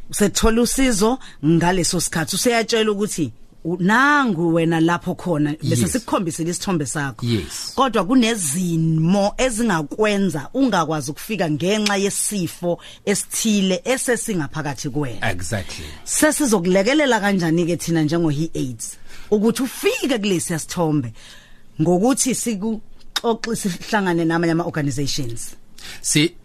usethola 0.09 0.61
usizo 0.61 1.19
ngaleso 1.45 2.01
sikhathi 2.01 2.35
useyatshela 2.35 2.91
ukuthi 2.91 3.31
nangu 3.79 4.53
wena 4.53 4.79
lapho 4.79 5.15
khona 5.15 5.55
bese 5.63 5.81
Yes. 5.81 5.91
sikukhombisile 5.91 6.51
isithombe 6.51 6.85
sakho 6.85 7.25
Yes. 7.25 7.71
kodwa 7.75 8.05
kunezimo 8.05 9.33
ezingakwenza 9.37 10.49
ungakwazi 10.53 11.11
ukufika 11.11 11.49
ngenxa 11.51 11.97
yesifo 11.97 12.79
esithile 13.05 13.81
esesingaphakathi 13.85 14.89
kuwena 14.89 15.31
exactly 15.31 15.85
sesizokulekelela 16.03 17.19
kanjani 17.19 17.65
ke 17.65 17.77
thina 17.77 18.01
njengo 18.03 18.29
he 18.29 18.49
AIDS 18.55 18.97
ukuthi 19.31 19.63
ufike 19.63 20.17
kulesi 20.19 20.59
sithombe 20.59 21.13
ngokuthi 21.81 22.35
sikuxoxe 23.19 23.69
sihlangane 23.69 24.23
namanye 24.25 24.51
ama 24.55 24.63
organizations 24.71 25.41
si 26.01 26.21
o- 26.23 26.27
o- 26.27 26.38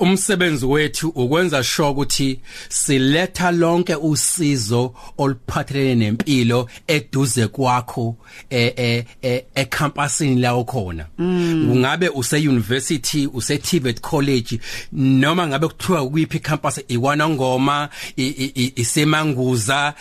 umsebenzi 0.00 0.66
wethu 0.66 1.08
ukwenza 1.08 1.64
sure 1.64 1.88
ukuthi 1.88 2.40
siletha 2.68 3.50
lonke 3.50 3.94
usizo 3.94 4.94
oluphathelene 5.18 5.94
nempilo 5.94 6.68
eduze 6.86 7.46
kwakho 7.46 8.16
eh 8.50 8.72
eh 8.76 9.04
eh, 9.22 9.42
ecampusini 9.54 10.40
la 10.40 10.56
ukhona 10.56 11.06
ungabe 11.18 12.08
use 12.08 12.36
university 12.48 13.26
use 13.34 13.58
TVET 13.58 14.00
college 14.00 14.60
noma 14.92 15.46
ngabe 15.46 15.68
kuthiwa 15.68 16.10
kuyiphi 16.10 16.38
campus 16.38 16.80
iwanongoma 16.88 17.88
i- 18.16 18.22
i- 18.26 18.52
i- 18.64 18.72
isemanguza 18.76 19.94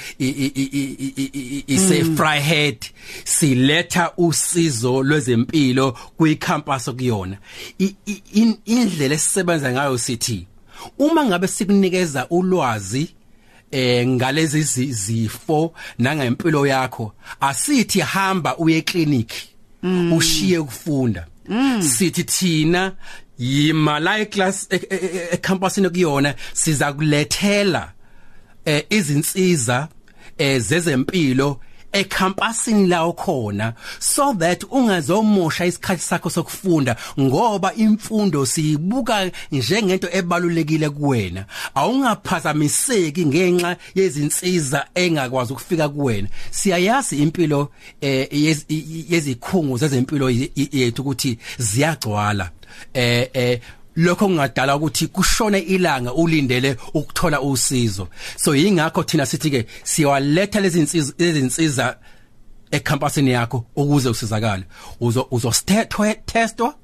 ise 1.67 2.03
Fryhead 2.15 2.77
siletha 3.23 4.11
usizo 4.17 5.03
lwezempilo 5.03 5.91
kuyicampus 6.17 6.89
kuyona 6.89 7.37
I- 7.79 7.95
i- 8.07 8.21
in- 8.33 8.57
indlela 8.65 9.17
esisebenza 9.39 9.71
ngayo 9.71 9.97
sithi 9.97 10.47
uma 10.99 11.25
ngabe 11.25 11.47
sikunikeza 11.47 12.27
ulwazi 12.29 13.09
eh 13.71 14.07
ngalezi 14.07 14.61
zi- 14.63 14.91
zifo 14.93 15.73
nangempilo 15.99 16.67
yakho 16.67 17.13
asithi 17.39 17.99
hamba 17.99 18.57
uye 18.57 18.81
clinic 18.81 19.31
ushiye 20.13 20.57
ukufunda. 20.57 21.27
Sithi 21.79 22.23
thina 22.23 22.95
yima 23.37 23.99
la 23.99 24.19
eclass 24.19 24.67
ecampusini 25.31 25.89
kuyona 25.89 26.35
siza 26.53 26.93
kulethela 26.93 27.91
eh 28.65 28.83
izinsiza 28.89 29.87
eh 30.37 30.61
ecampusini 31.91 32.87
la 32.87 33.05
ukhona 33.07 33.73
so 33.99 34.33
that 34.33 34.63
ungazomosha 34.71 35.65
isikhathi 35.65 36.01
sakho 36.01 36.29
sokufunda 36.29 36.95
ngoba 37.19 37.73
imfundo 37.73 38.45
siyibuka 38.45 39.31
njengento 39.51 40.07
ebalulekile 40.11 40.89
kuwena. 40.89 41.45
Awungaphazamiseki 41.75 43.25
ngenxa 43.25 43.77
yezinsiza 43.95 44.85
engakwazi 44.95 45.53
ukufika 45.53 45.89
kuwena. 45.89 46.27
Siyayazi 46.51 47.17
impilo 47.17 47.71
eh 48.01 48.27
yezikhungo 49.09 49.77
zezempilo 49.77 50.29
ye- 50.29 50.51
yethu 50.71 51.01
ukuthi 51.01 51.37
ziyagcwala. 51.57 52.49
Eh 52.93 53.29
eh 53.33 53.59
lokho 53.99 54.27
kungadala 54.27 54.75
ukuthi 54.75 55.07
kushone 55.07 55.59
ilanga 55.59 56.13
ulindele 56.13 56.77
ukuthola 56.93 57.41
usizo. 57.41 58.07
So 58.37 58.55
yingakho 58.55 59.03
thina 59.03 59.25
sithi 59.25 59.49
ke 59.51 59.65
siyawaletha 59.83 60.59
lezi 60.61 60.77
zinsiza 60.77 61.13
lezi 61.19 61.39
zinsiza 61.39 61.97
ecampusini 62.71 63.31
yakho 63.31 63.65
ukuze 63.75 64.09
usizakale. 64.09 64.63
Uzo 64.99 65.27
uzo 65.31 65.53
testwa 66.25 66.75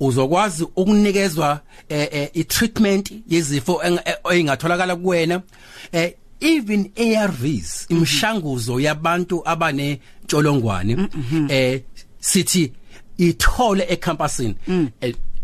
uzokwazi 0.00 0.64
ukunikezwa 0.76 1.60
eh, 1.88 2.08
eh, 2.12 2.30
i-treatment 2.34 3.12
yezifo 3.28 3.80
eng- 3.84 4.02
eh, 4.04 4.38
engatholakala 4.38 4.96
kuwena. 4.96 5.42
Even 6.40 6.90
ARVs 6.96 7.86
imishanguzo 7.88 8.80
yabantu 8.80 9.42
abane 9.44 10.00
ntsholongwane 10.24 10.96
eh 11.48 11.80
sithi 12.20 12.72
ithole 13.18 13.86
ecampusini 13.88 14.54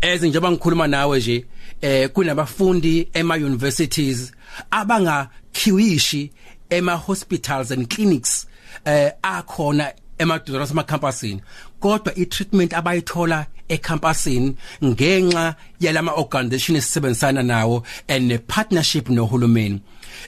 Eh, 0.01 0.13
ezinjengoba 0.13 0.51
ngikhuluma 0.51 0.87
nawe 0.87 1.19
nje 1.19 1.45
eh 1.81 2.09
kunabafundi 2.09 3.07
ema 3.13 3.35
universities 3.35 4.31
abangakhiwishi 4.71 6.31
ema 6.69 6.95
hospitals 6.95 7.71
and 7.71 7.87
clinics 7.87 8.47
eh 8.85 9.11
akhona 9.21 9.93
emaduzane 10.17 10.63
asemacampusini. 10.63 11.41
Kodwa 11.79 12.15
i-treatment 12.15 12.73
abayithola 12.73 13.45
ecampusini 13.69 14.55
ngenxa 14.83 15.55
yalama 15.79 16.11
organization 16.13 16.77
esebenzisana 16.77 17.43
nawo 17.43 17.83
and 18.07 18.31
a 18.31 18.37
partnership 18.39 19.09
nohulumeni. 19.09 19.81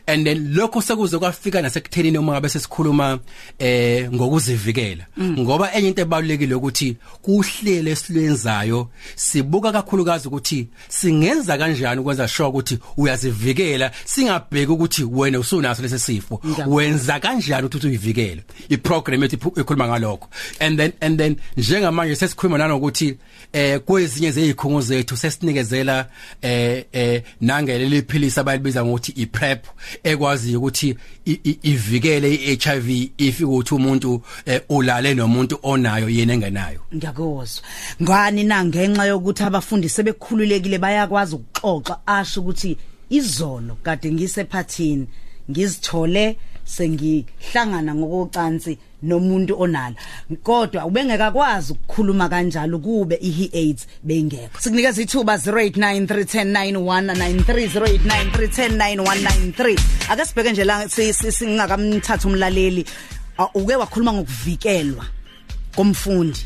And 0.08 0.25
then 0.25 0.54
lokho 0.54 0.82
sekuze 0.82 1.17
kwafika 1.17 1.62
nasekuthenini 1.62 2.17
uma 2.17 2.32
ngabe 2.32 2.49
sesikhuluma 2.49 3.19
eh 3.60 4.12
ngokuzivikela. 4.12 5.06
Ngoba 5.19 5.73
enye 5.73 5.88
into 5.88 6.01
ebalulekile 6.01 6.56
ukuthi 6.56 6.97
kuhlele 7.21 7.91
esilenzayo 7.91 8.89
sibuka 9.15 9.71
kakhulukazi 9.71 10.27
ukuthi 10.27 10.67
singenza 10.89 11.58
kanjani 11.58 12.01
ukwenza 12.01 12.27
sure 12.27 12.49
ukuthi 12.49 12.80
uyazivikela 12.97 13.91
singabheki 14.06 14.71
ukuthi 14.71 15.04
wena 15.04 15.39
usunaso 15.39 15.82
lesi 15.82 15.99
sifo. 15.99 16.41
Wenza 16.67 17.19
kanjani 17.19 17.65
ukuthi 17.65 17.88
uyivikele? 17.88 18.43
Iprogram 18.69 19.23
ethi 19.23 19.36
ikhuluma 19.36 19.88
ngalokho. 19.88 20.27
And 20.60 20.77
then 20.77 20.93
and 21.01 21.17
then 21.17 21.36
njengamanje 21.58 22.15
sesikhuluma 22.15 22.58
nanokuthi 22.58 23.17
eh 23.54 23.80
kwezinye 23.80 24.32
zezikhungo 24.32 24.82
zethu 24.82 25.17
sesinikezela 25.17 26.08
eh 26.41 26.86
eh 26.91 27.23
nangeleli 27.41 28.01
philisi 28.01 28.39
abalibiza 28.39 28.86
ngokuthi 28.86 29.12
iprep 29.12 29.65
ekwazi 30.04 30.56
ukuthi 30.56 30.96
ivikele 31.63 32.36
iHIV 32.36 33.12
if 33.17 33.41
ukuthi 33.41 33.76
umuntu 33.76 34.22
eh, 34.46 34.62
ulale 34.70 35.13
nomuntu 35.13 35.60
onayo 35.63 36.10
yena 36.10 36.34
engenayo. 36.34 36.82
Ngiyakuzwa. 36.96 37.63
Ngani 38.02 38.44
na? 38.44 38.65
Ngenxa 38.65 39.06
yokuthi 39.06 39.44
abafundi 39.44 39.89
sebekhululekile 39.89 40.78
bayakwazi 40.78 41.36
ukuxoxa 41.36 42.00
asho 42.08 42.41
ukuthi 42.41 42.78
izolo 43.10 43.78
kade 43.84 44.12
ngisephathini 44.12 45.08
ngizithole 45.52 46.38
sengihlangana 46.65 47.95
ngokocansi 47.95 48.78
nomuntu 49.04 49.56
onala 49.62 49.95
kodwa 50.43 50.86
ubengekakwazi 50.86 51.74
ukukhuluma 51.74 52.30
kanjalo 52.30 52.80
kube 52.80 53.15
ihi 53.21 53.50
AIDS 53.54 53.88
bengekho. 54.04 54.60
Sikunikeza 54.60 55.02
ithuba 55.02 55.36
0893109193 58.52 59.80
ake 60.10 60.26
sibheke 60.26 60.52
nje 60.52 60.63
la 60.63 60.89
si- 60.89 61.13
si- 61.13 61.32
singakamthatha 61.32 62.28
umlaleli 62.28 62.86
uke 63.56 63.76
wakhuluma 63.76 64.13
ngokuvikelwa 64.13 65.06
komfundi. 65.76 66.39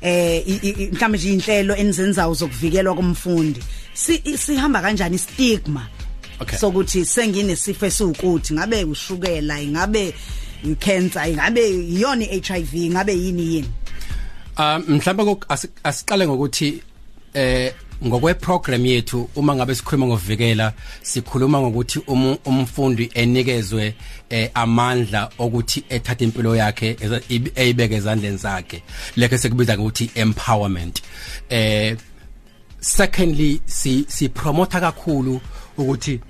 Eh 0.00 0.44
mhlawumbe 0.92 1.18
nje 1.18 1.32
inhlelo 1.32 1.76
enizenzayo 1.76 2.34
zokuvikelwa 2.34 2.94
komfundi. 2.94 3.60
Sihamba 4.38 4.80
kanjani 4.82 5.16
istigma 5.16 5.86
Okay. 6.40 6.58
sokuthi 6.58 7.04
senginesifo 7.04 7.86
esiwukuthi 7.86 8.54
ngabe 8.54 8.84
ushukela 8.84 9.60
ingabe 9.60 10.14
icancer 10.64 11.28
ingabe 11.28 11.70
iyona 11.70 12.24
iHIV 12.24 12.74
ingabe 12.74 13.12
yini 13.12 13.54
yini? 13.54 13.70
Um 14.58 14.84
mhlawumbe 14.88 15.46
asiqale 15.84 16.26
ngokuthi 16.26 16.82
eh 17.34 17.72
ngokwe 18.06 18.34
program 18.34 18.86
yethu 18.86 19.28
uma 19.36 19.54
ngabe 19.54 19.74
sikhuluma 19.74 20.06
ngokuvikela 20.06 20.72
sikhuluma 21.02 21.60
ngokuthi 21.60 21.98
umfundi 22.44 23.10
enikezwe 23.14 23.94
eh, 24.30 24.50
amandla 24.54 25.30
okuthi 25.38 25.84
ethathe 25.88 26.24
impilo 26.24 26.56
yakhe 26.56 26.96
eyibeke 27.56 27.94
ezandleni 27.94 28.36
zakhe. 28.36 28.82
Lekhe 29.16 29.38
sekubiza 29.38 29.78
ngokuthi 29.78 30.10
empowerment. 30.14 31.02
Eh 31.50 31.96
secondly 32.80 33.60
si 33.66 34.06
si 34.08 34.28
promote 34.28 34.80
kakhulu 34.80 35.40
ukuthi 35.78 36.20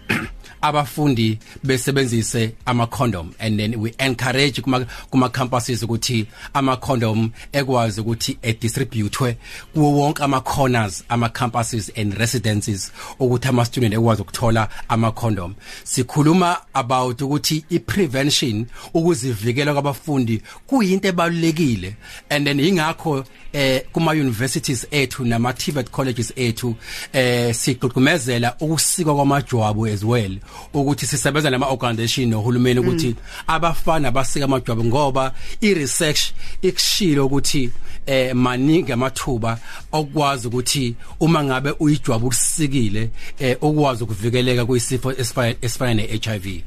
abafundi 0.60 1.38
besebenzise 1.64 2.52
ama 2.66 2.86
condom 2.86 3.34
and 3.38 3.58
then 3.58 3.74
we 3.76 3.94
encourage 3.98 4.60
kuma 4.62 4.86
kuma 5.10 5.28
campuses 5.28 5.82
ukuthi 5.82 6.26
ama 6.54 6.76
condom 6.76 7.30
ekwazi 7.52 8.00
ukuthi 8.00 8.38
e 8.42 8.52
distributwe 8.52 9.36
kuwo 9.74 9.92
wonke 9.92 10.22
ama 10.22 10.40
corners 10.40 11.04
ama 11.08 11.28
campuses 11.28 11.92
and 11.96 12.14
residences 12.14 12.92
ukuthi 13.18 13.48
ama 13.48 13.64
student 13.64 13.94
ekwazi 13.94 14.22
ukuthola 14.22 14.68
ama 14.88 15.12
condom 15.12 15.54
sikhuluma 15.84 16.56
about 16.74 17.22
ukuthi 17.22 17.64
i 17.70 17.78
prevention 17.78 18.66
ukuzivikela 18.94 19.72
kwabafundi 19.72 20.42
kuyinto 20.66 21.08
ebalulekile. 21.08 21.96
And 22.30 22.46
then 22.46 22.60
ingakho 22.60 23.24
eh 23.52 23.82
kuma 23.92 24.12
universities 24.12 24.86
ethu 24.90 25.24
nama 25.24 25.52
TVET 25.52 25.90
colleges 25.90 26.32
ethu 26.36 26.76
eh 27.12 27.54
sigqugqumezela 27.54 28.56
ukusikwa 28.60 29.14
kwamajwabu 29.14 29.86
as 29.86 30.04
well. 30.04 30.38
Ukuthi 30.72 31.06
sisebenza 31.06 31.50
nama 31.50 31.66
organization 31.66 32.28
nohulumeni 32.28 32.80
ukuthi 32.80 33.14
abafana 33.46 34.10
basika 34.10 34.44
amajwabu 34.44 34.84
ngoba 34.84 35.34
i 35.60 35.74
research 35.74 36.20
ikushilo 36.62 37.26
ukuthi 37.26 37.70
eh 38.06 38.34
maningi 38.34 38.92
amathuba 38.92 39.58
okwazi 39.92 40.48
ukuthi 40.48 40.94
uma 41.20 41.44
ngabe 41.44 41.74
uyijwabu 41.80 42.26
usikile 42.26 43.10
eh 43.38 43.56
ukwazi 43.60 44.04
ukuvikeleka 44.04 44.66
kuyisifo 44.66 45.12
esifana 45.12 45.54
esifana 45.62 45.94
neHIV 45.94 46.62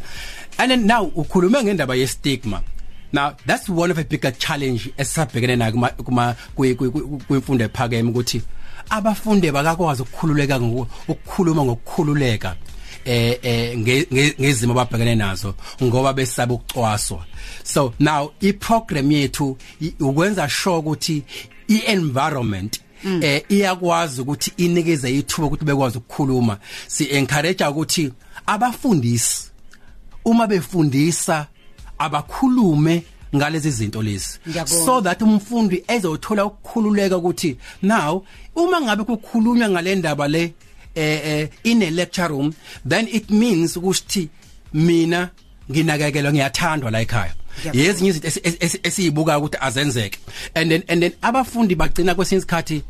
and 0.58 0.72
then 0.72 0.88
now 0.88 1.12
ukhulume 1.16 1.64
ngendaba 1.64 1.96
ye 1.96 2.08
stigma 2.08 2.62
now 3.14 3.32
that's 3.46 3.70
one 3.70 3.92
of 3.92 3.98
the 3.98 4.04
bigger 4.04 4.38
challenge 4.38 4.94
esabhekene 4.98 5.56
nayo 5.56 5.72
kuma 5.72 5.90
kuma 5.90 6.36
kwimfundo 7.28 7.66
ephakeme 7.66 8.10
ukuthi 8.10 8.42
abafundi 8.92 9.52
bakakwazi 9.52 10.02
ukukhululeka 10.02 10.60
ukukhuluma 11.08 11.66
ngokukhululeka. 11.66 12.56
Eh 13.06 13.40
eh 13.44 13.78
ngezimo 14.40 14.74
ababhekene 14.74 15.16
nazo 15.16 15.56
ngoba 15.84 16.14
besaba 16.14 16.54
ukucwaswa. 16.54 17.26
So 17.64 17.94
now 18.00 18.32
i 18.42 18.54
program 18.54 19.12
yethu 19.12 19.58
ukwenza 20.00 20.50
sure 20.50 20.78
ukuthi 20.78 21.24
i 21.68 21.82
environment 21.88 22.82
mm. 23.04 23.24
eh 23.24 23.44
iyakwazi 23.50 24.22
ukuthi 24.22 24.52
inikeze 24.58 25.12
ithuba 25.12 25.48
ukuthi 25.48 25.66
bekwazi 25.66 25.98
ukukhuluma. 25.98 26.58
Si 26.88 27.06
encourage 27.12 27.64
ukuthi 27.64 28.12
abafundisi 28.46 29.52
uma 30.26 30.48
befundisa 30.48 31.48
abakhulume 31.98 33.04
ngalezi 33.36 33.72
zinto 33.72 34.02
lezi. 34.02 34.40
So 34.66 35.02
that 35.02 35.22
umfundi 35.22 35.84
ezothola 35.88 36.46
ukukhululeka 36.46 37.18
ukuthi 37.18 37.58
now 37.82 38.24
uma 38.56 38.82
ngabe 38.82 39.04
kukhulunywa 39.04 39.70
ngale 39.70 39.96
ndaba 39.96 40.28
le 40.28 40.54
eh 40.96 41.20
eh 41.24 41.50
in 41.64 41.84
a 41.84 41.90
lecture 41.90 42.28
room 42.28 42.54
then 42.86 43.08
it 43.08 43.30
means 43.30 43.78
ukuthi 43.78 44.30
mina 44.74 45.30
nginakekelwa 45.72 46.32
ngiyathandwa 46.32 46.92
la 46.92 47.02
ekhaya. 47.02 47.34
Yezinye 47.74 48.10
izinto 48.10 48.28
esiyibuka 48.84 49.38
ukuthi 49.40 49.58
azenzeke. 49.62 50.20
And 50.56 50.72
then 50.72 50.84
and 50.88 51.02
then 51.02 51.14
abafundi 51.22 51.76
bagcina 51.76 52.16
kwesinye 52.16 52.40
isikhathi 52.40 52.84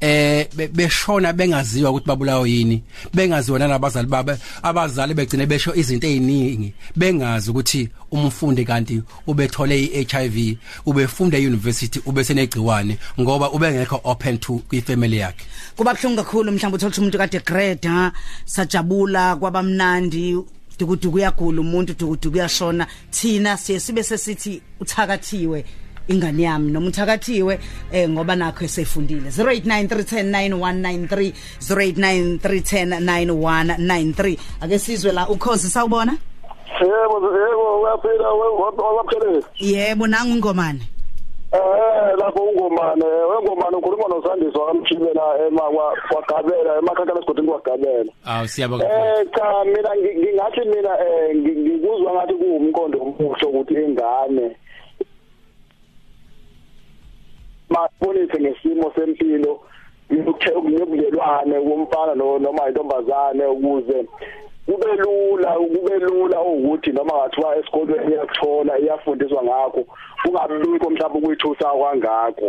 eh 0.00 0.48
beshona 0.72 1.32
bengaziwa 1.32 1.90
ukuthi 1.90 2.06
babulawa 2.06 2.48
yini 2.48 2.82
bengaziwa 3.14 3.58
nabazali 3.58 4.08
babe 4.08 4.36
abazali 4.62 5.14
begcine 5.14 5.46
besho 5.46 5.74
izinto 5.74 6.06
eziningi 6.06 6.74
bengazi 6.96 7.50
ukuthi 7.50 7.88
umfundi 8.10 8.64
kanti 8.64 9.02
ubethole 9.26 9.80
iHIV 9.80 10.58
ubefunda 10.86 11.38
euniversity 11.38 12.00
ubesenegciwane 12.06 12.98
ngoba 13.20 13.50
ubengekho 13.50 14.00
open 14.04 14.38
to 14.38 14.60
ifamily 14.70 15.16
yakhe. 15.18 15.44
Kuba 15.76 15.94
buhlungu 15.94 16.16
kakhulu 16.16 16.52
mhlawumbe 16.52 16.76
uthola 16.76 16.96
umuntu 16.98 17.18
kade 17.18 17.40
grade 17.40 17.88
ha 17.88 18.12
sajabula 18.44 19.36
kwabamnandi 19.36 20.36
dukuduku 20.78 21.16
uyagula 21.16 21.60
umuntu 21.60 21.94
dukuduku 21.94 22.36
uyashona. 22.36 22.86
Thina 23.10 23.56
siye 23.56 23.80
sibe 23.80 24.02
sesithi 24.02 24.62
uthakathiwe. 24.80 25.64
Ingane 26.08 26.42
yami 26.42 26.72
noma 26.72 26.86
uthakathiwe 26.86 27.58
eh 27.92 28.08
ngoba 28.08 28.36
nakho 28.36 28.64
esefundile. 28.64 29.30
0893109193 29.30 31.32
0893109193 31.60 34.38
ake 34.60 34.78
sizwe 34.78 35.12
la 35.12 35.28
ukhozi 35.28 35.70
sawubona? 35.70 36.16
Yebo 36.80 37.32
yebo 37.48 37.82
uyaphila 37.82 38.30
waphele 38.30 39.42
Yebo 39.60 40.06
nangu 40.06 40.36
ngomane 40.36 40.80
Eh 41.52 42.16
lapho 42.18 42.42
ungomane 42.42 43.04
wengomane 43.04 43.76
ukhuluma 43.76 44.08
noSandiswa 44.08 44.66
kamchile 44.66 45.12
la 45.14 45.46
ema 45.46 45.62
kwagabela 46.08 46.78
emakhaya 46.78 47.14
lesigodi 47.14 47.42
kwagabela. 47.42 48.12
Aw 48.24 48.46
siyabonga. 48.46 48.84
Eh 48.84 49.26
cha 49.34 49.64
mina 49.64 49.96
ngingathi 49.96 50.60
mina 50.68 50.90
eh 51.06 51.36
ngikuzwa 51.36 52.12
ngathi 52.12 52.34
kuwumqondo 52.34 52.98
omuhle 52.98 53.46
ukuthi 53.46 53.74
ingane 53.74 54.56
mabonise 57.68 58.40
ngesimo 58.40 58.92
sempilo 58.94 59.60
yobudlelwane 60.10 61.58
womfana 61.58 62.14
noma 62.14 62.68
intombazane 62.68 63.44
ukuze 63.46 64.06
kube 64.66 64.96
lula 64.96 65.52
kube 65.52 65.98
lula 65.98 66.40
ukuthi 66.40 66.92
noma 66.92 67.14
ngathiwa 67.14 67.56
esikolweni 67.56 68.12
iyakuthola 68.14 68.78
iyafundiswa 68.78 69.42
ngakho 69.44 69.84
kungabikho 70.22 70.90
mhlawumbe 70.90 71.18
ukuyithusa 71.18 71.68
kwangakho. 71.68 72.48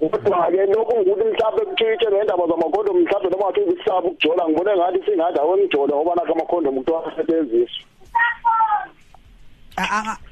Kodwa-ke 0.00 0.66
lokhu 0.66 0.94
ukuthi 1.00 1.24
mhlawumbe 1.24 1.64
kutshitshe 1.64 2.06
ngendaba 2.10 2.46
zamakhondom 2.46 2.98
mhlawumbe 3.00 3.30
noma 3.30 3.44
ngathi 3.46 3.60
ukusaba 3.60 4.08
ukujola 4.08 4.48
ngibone 4.48 4.76
ngathi 4.76 5.04
singathi 5.04 5.38
awemjolo 5.38 5.96
ngoba 5.96 6.14
nakho 6.14 6.32
amakhondom 6.32 6.74
kuthiwa 6.78 7.06
asetshenziswa. 7.06 7.84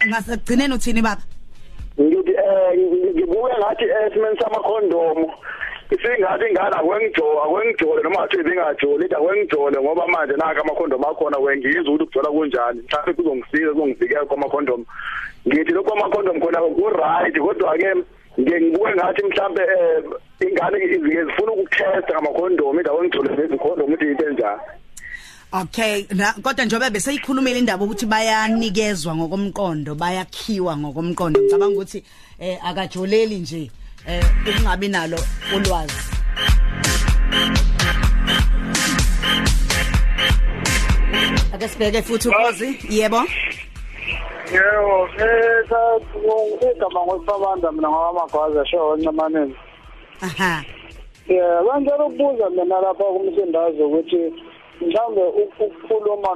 Ngasekugcineni 0.08 0.74
uthini 0.74 1.02
baba? 1.02 1.22
ngithi 1.22 1.32
um 1.32 1.37
ngibuke 3.14 3.54
ngathi 3.58 3.84
esimeni 3.84 4.38
samakhondomu 4.40 5.32
isingathi 5.90 6.44
ingane 6.48 6.76
akwengijole 6.76 7.40
akwengijole 7.44 8.02
noma 8.02 8.20
ngathi 8.20 8.36
ibingajoli 8.40 9.04
ithi 9.04 9.14
akwengijole 9.14 9.76
ngoba 9.80 10.06
manje 10.06 10.34
naka 10.36 10.60
amakhondomu 10.60 11.08
akhona 11.08 11.38
wengizwa 11.38 11.94
ukuthi 11.94 12.04
kujola 12.04 12.30
kunjani 12.30 12.80
mhlawumbe 12.82 13.12
kuzongisiza 13.12 13.72
kuzongivikela 13.72 14.24
kwamakhondomu 14.24 14.84
ngithi 15.48 15.72
lokhu 15.72 15.92
amakhondomu 15.92 16.40
khona 16.40 16.60
ku-right 16.60 17.38
kodwa-ke 17.38 17.90
ngibuke 18.40 18.92
ngathi 18.94 19.22
mhlawumbe 19.26 19.62
um 19.62 20.14
ingane 20.40 20.76
izike 20.84 21.24
zifuna 21.24 21.52
ukutesta 21.52 22.12
ngamakhondomu 22.14 22.80
ithi 22.80 22.90
akwengijole 22.90 23.36
nezikhondomu 23.36 23.94
ukuthi 23.94 24.06
yinto 24.06 24.28
enjani? 24.28 24.60
Okay 25.50 26.06
na 26.14 26.32
kodwa 26.32 26.64
njobe 26.64 26.90
bese 26.90 27.14
ikhulumile 27.14 27.58
indaba 27.58 27.84
ukuthi 27.84 28.06
bayanikezwa 28.06 29.16
ngokomqondo 29.16 29.94
bayakhiwa 29.94 30.76
ngokomqondo. 30.76 31.40
Ngicabanga 31.40 31.74
ukuthi 31.74 32.04
eh 32.38 32.58
akajoleli 32.64 33.38
nje 33.38 33.70
eh 34.06 34.24
ukungabi 34.48 34.88
nalo 34.88 35.18
ulwazi. 35.56 35.94
Ake 41.54 41.68
sibheke 41.68 42.02
futhi 42.02 42.28
ukhozi 42.28 42.78
yebo? 42.90 43.24
Yebo 44.52 45.08
eh 45.18 45.48
ngigama 46.58 47.00
ngosabanda 47.06 47.72
mina 47.72 47.88
ngawamagwaza 47.88 48.66
show 48.66 48.94
encamaneni 48.94 49.54
Aha. 50.20 50.64
Yeah 51.28 51.62
bangela 51.64 52.04
ukubuza 52.04 52.50
mina 52.50 52.80
lapha 52.80 53.04
kumsindazo 53.04 53.86
ukuthi 53.86 54.32
mhlambe 54.80 55.24
ukukhuluma 55.42 56.30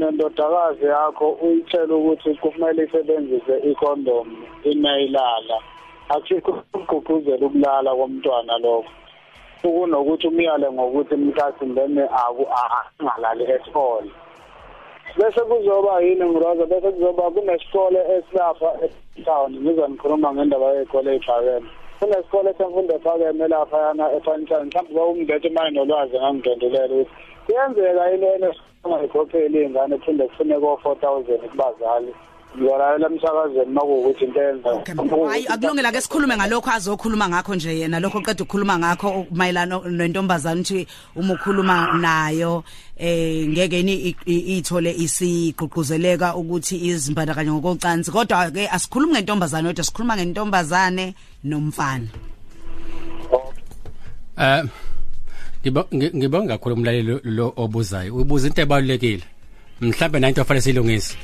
nendodakazi 0.00 0.84
yakho 0.84 1.26
uyitshela 1.42 1.94
ukuthi 1.94 2.34
kumele 2.34 2.84
isebenzise 2.84 3.54
icondom 3.70 4.28
inayilala. 4.70 5.58
Akukho 6.08 6.50
ukugqugquzela 6.72 7.46
ukulala 7.46 7.90
komntwana 7.98 8.58
lokho. 8.58 8.92
Ukunokuthi 9.64 10.26
umyale 10.28 10.66
ngokuthi 10.72 11.14
mkhathi 11.16 11.64
mbene 11.66 12.02
angalali 13.00 13.44
all 13.74 14.06
bese 15.16 15.40
kuzoba 15.40 16.00
yini 16.00 16.24
ngiroza 16.24 16.66
bese 16.66 16.90
kuzoba 16.92 17.30
kunesikole 17.30 18.00
esilapha 18.14 18.70
etown. 19.18 19.52
Ngizonikhuluma 19.62 20.34
ngendaba 20.34 20.74
yey'kole 20.74 21.10
ey'phakeme 21.14 21.68
kunesikole 21.98 22.54
semfundo 22.58 22.94
ephakeme 22.94 23.48
lapha 23.48 23.78
yana 23.86 24.12
efanishani 24.16 24.70
mhlawumbe 24.70 24.94
bawumlethe 24.94 25.48
manje 25.48 25.80
nolwazi 25.80 26.16
ngangidendulela 26.18 26.94
ukuthi 26.94 27.10
kuyenzeka 27.46 28.10
yini 28.10 28.26
enesingayikhokheli 28.36 29.58
iy'ngane 29.60 29.96
kuphinde 29.98 30.24
kufuneka 30.28 30.66
o-four 30.66 30.96
thousand 31.00 31.40
kubazali. 31.50 32.12
Ngiyalalela 32.54 33.06
emsakazweni 33.06 33.72
makuwukuthi 33.72 34.24
into 34.24 34.40
yenza 34.40 34.70
hayi 35.28 35.46
akulungela 35.46 35.92
ke 35.92 36.00
sikhulume 36.00 36.36
ngalokho 36.36 36.70
azokhuluma 36.70 37.28
ngakho 37.28 37.54
nje 37.54 37.78
yena 37.78 38.00
lokho 38.00 38.20
qeda 38.20 38.44
ukukhuluma 38.44 38.78
ngakho 38.78 39.26
mayelana 39.30 39.80
nentombazana 39.88 40.60
ukuthi 40.60 40.86
uma 41.16 41.34
ukhuluma 41.34 41.98
nayo 42.00 42.64
eh 42.96 43.46
ngeke 43.48 43.82
ni 43.82 44.16
ithole 44.26 44.90
isigqugquzeleka 44.96 46.36
ukuthi 46.36 46.76
izimbandakanye 46.76 47.50
ngokocansi. 47.52 48.10
Kodwa 48.10 48.50
ke 48.50 48.68
asikhulumi 48.68 49.12
ngentombazane 49.12 49.68
kodwa 49.68 49.84
sikhuluma 49.84 50.16
ngentombazane 50.16 51.14
nomfana. 51.44 52.08
Eh 54.38 54.64
ngibonga 55.92 56.56
kakhulu 56.56 56.74
umlaleli 56.74 57.20
lo 57.24 57.52
obuzayo. 57.56 58.14
Ubuza 58.14 58.48
into 58.48 58.62
ebalulekile. 58.62 59.24
Mhlambe 59.80 60.20
nanto 60.20 60.40
afanele 60.40 60.62
silungise 60.62 61.16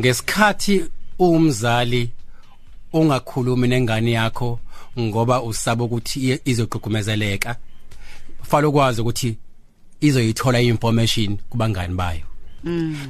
ngesikhathi 0.00 0.84
umzali 1.18 2.10
ungakhulumi 2.92 3.68
nengane 3.68 4.12
yakho 4.12 4.58
ngoba 4.98 5.42
usaba 5.42 5.84
ukuthi 5.84 6.40
izogqugqumezeleka 6.44 7.56
falo 8.42 8.72
kwazi 8.72 9.00
ukuthi 9.00 9.36
izoyithola 10.00 10.60
information 10.60 11.38
kubangani 11.50 11.94
bayo. 11.94 12.26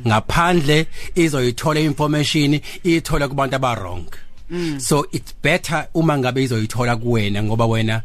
Ngaphandle 0.06 0.86
izoyithola 1.14 1.80
information 1.80 2.60
ithola 2.84 3.28
kubantu 3.28 3.56
aba 3.56 3.74
wrong. 3.74 4.06
So 4.78 5.06
it's 5.12 5.34
better 5.42 5.88
uma 5.94 6.18
ngabe 6.18 6.42
izoyithola 6.42 6.96
kuwena 6.96 7.42
ngoba 7.42 7.66
wena 7.66 8.02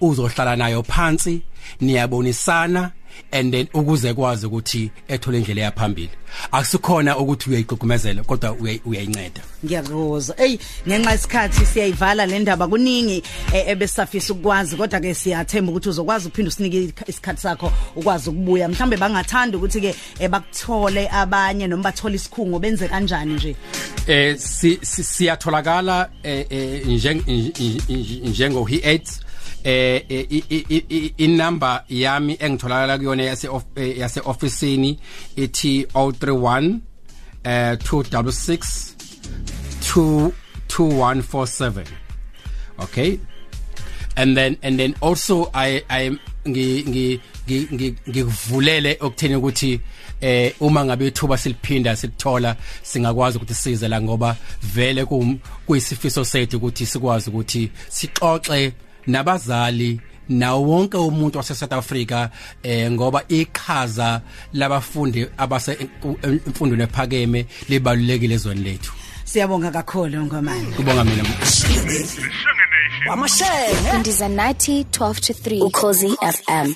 uzohlala 0.00 0.56
nayo 0.56 0.82
phansi 0.82 1.42
niyabonisana 1.80 2.92
and 3.32 3.52
then 3.52 3.68
ukuze 3.74 4.14
kwazi 4.14 4.46
ukuthi 4.46 4.90
ethole 5.08 5.38
indlela 5.38 5.62
yaphambili 5.62 6.10
akusikhona 6.52 7.18
ukuthi 7.18 7.50
uyayigqugqumezela 7.50 8.22
kodwa 8.22 8.52
uyayinceda. 8.84 9.42
Ngiyakuzwa 9.64 10.40
ey 10.40 10.58
ngenxa 10.88 11.14
isikhathi 11.14 11.66
siyayivala 11.66 12.26
le 12.26 12.38
ndaba 12.38 12.68
kuningi 12.68 13.22
e, 13.54 13.64
ebesafisa 13.66 14.32
ukwazi 14.32 14.76
kodwa 14.76 15.00
ke 15.00 15.14
siyathemba 15.14 15.72
ukuthi 15.72 15.88
uzokwazi 15.88 16.28
ukuphinda 16.28 16.48
usinike 16.48 16.92
isikhathi 17.06 17.40
sakho 17.40 17.72
ukwazi 17.96 18.30
ukubuya. 18.30 18.68
Mhlambe 18.68 18.96
bangathanda 18.96 19.58
ukuthi 19.58 19.80
ke 19.80 19.94
e, 20.18 20.28
bakuthole 20.28 21.08
abanye 21.08 21.66
noma 21.66 21.82
bathole 21.82 22.14
isikhungo 22.14 22.58
benze 22.58 22.88
kanjani 22.88 23.34
nje? 23.34 23.56
Eh 24.06 24.36
siyatholakala 24.38 26.10
njengo 28.24 28.64
he 28.64 28.76
8 28.76 29.23
eh 29.64 31.12
inamba 31.16 31.84
yami 31.88 32.36
engitholakala 32.40 32.98
kuyona 32.98 33.22
yase 33.22 33.48
yase 33.96 34.20
officeini 34.24 34.98
ithi 35.36 35.82
031 35.94 36.78
eh 37.44 37.72
266 37.74 38.94
2147 40.68 41.84
okay? 42.78 43.18
And 44.16 44.36
then 44.36 44.56
and 44.62 44.78
then 44.78 44.94
also 45.00 45.50
i 45.54 45.82
i 45.88 46.10
ngi 46.48 46.84
ngi 46.88 47.20
ngikuvulele 48.08 48.96
okutheni 49.00 49.36
ukuthi 49.36 49.80
eh 50.20 50.52
uma 50.60 50.84
ngabe 50.84 51.06
ithuba 51.06 51.38
siliphinda 51.38 51.96
silithola 51.96 52.56
singakwazi 52.82 53.36
ukuthi 53.38 53.54
size 53.54 53.88
la 53.88 54.02
ngoba 54.02 54.36
vele 54.62 55.04
kuyisifiso 55.66 56.24
sethu 56.24 56.56
ukuthi 56.56 56.86
sikwazi 56.86 57.30
ukuthi 57.30 57.70
sixoxe 57.88 58.72
nabazali 59.06 60.00
nawo 60.28 60.62
wonke 60.62 60.96
umuntu 60.96 61.38
wase 61.38 61.54
South 61.54 61.72
Africa 61.72 62.28
eh 62.62 62.90
ngoba 62.90 63.22
iqhaza 63.28 64.20
labafundi 64.52 65.26
abase 65.38 65.88
imfundo 66.46 66.76
nephakeme 66.76 67.46
libalulekile 67.68 68.34
ezweni 68.34 68.60
lethu. 68.60 68.92
Siyabonga 69.24 69.70
kakhulu 69.70 70.22
ngomani. 70.26 70.66
Kubonga 70.76 71.04
mina. 71.04 71.24
Amashenge 73.12 73.98
Ndizanathi 74.00 74.82
12 74.82 75.20
to 75.20 75.32
3 75.32 75.62
Ukhozi 75.62 76.08
FM 76.08 76.74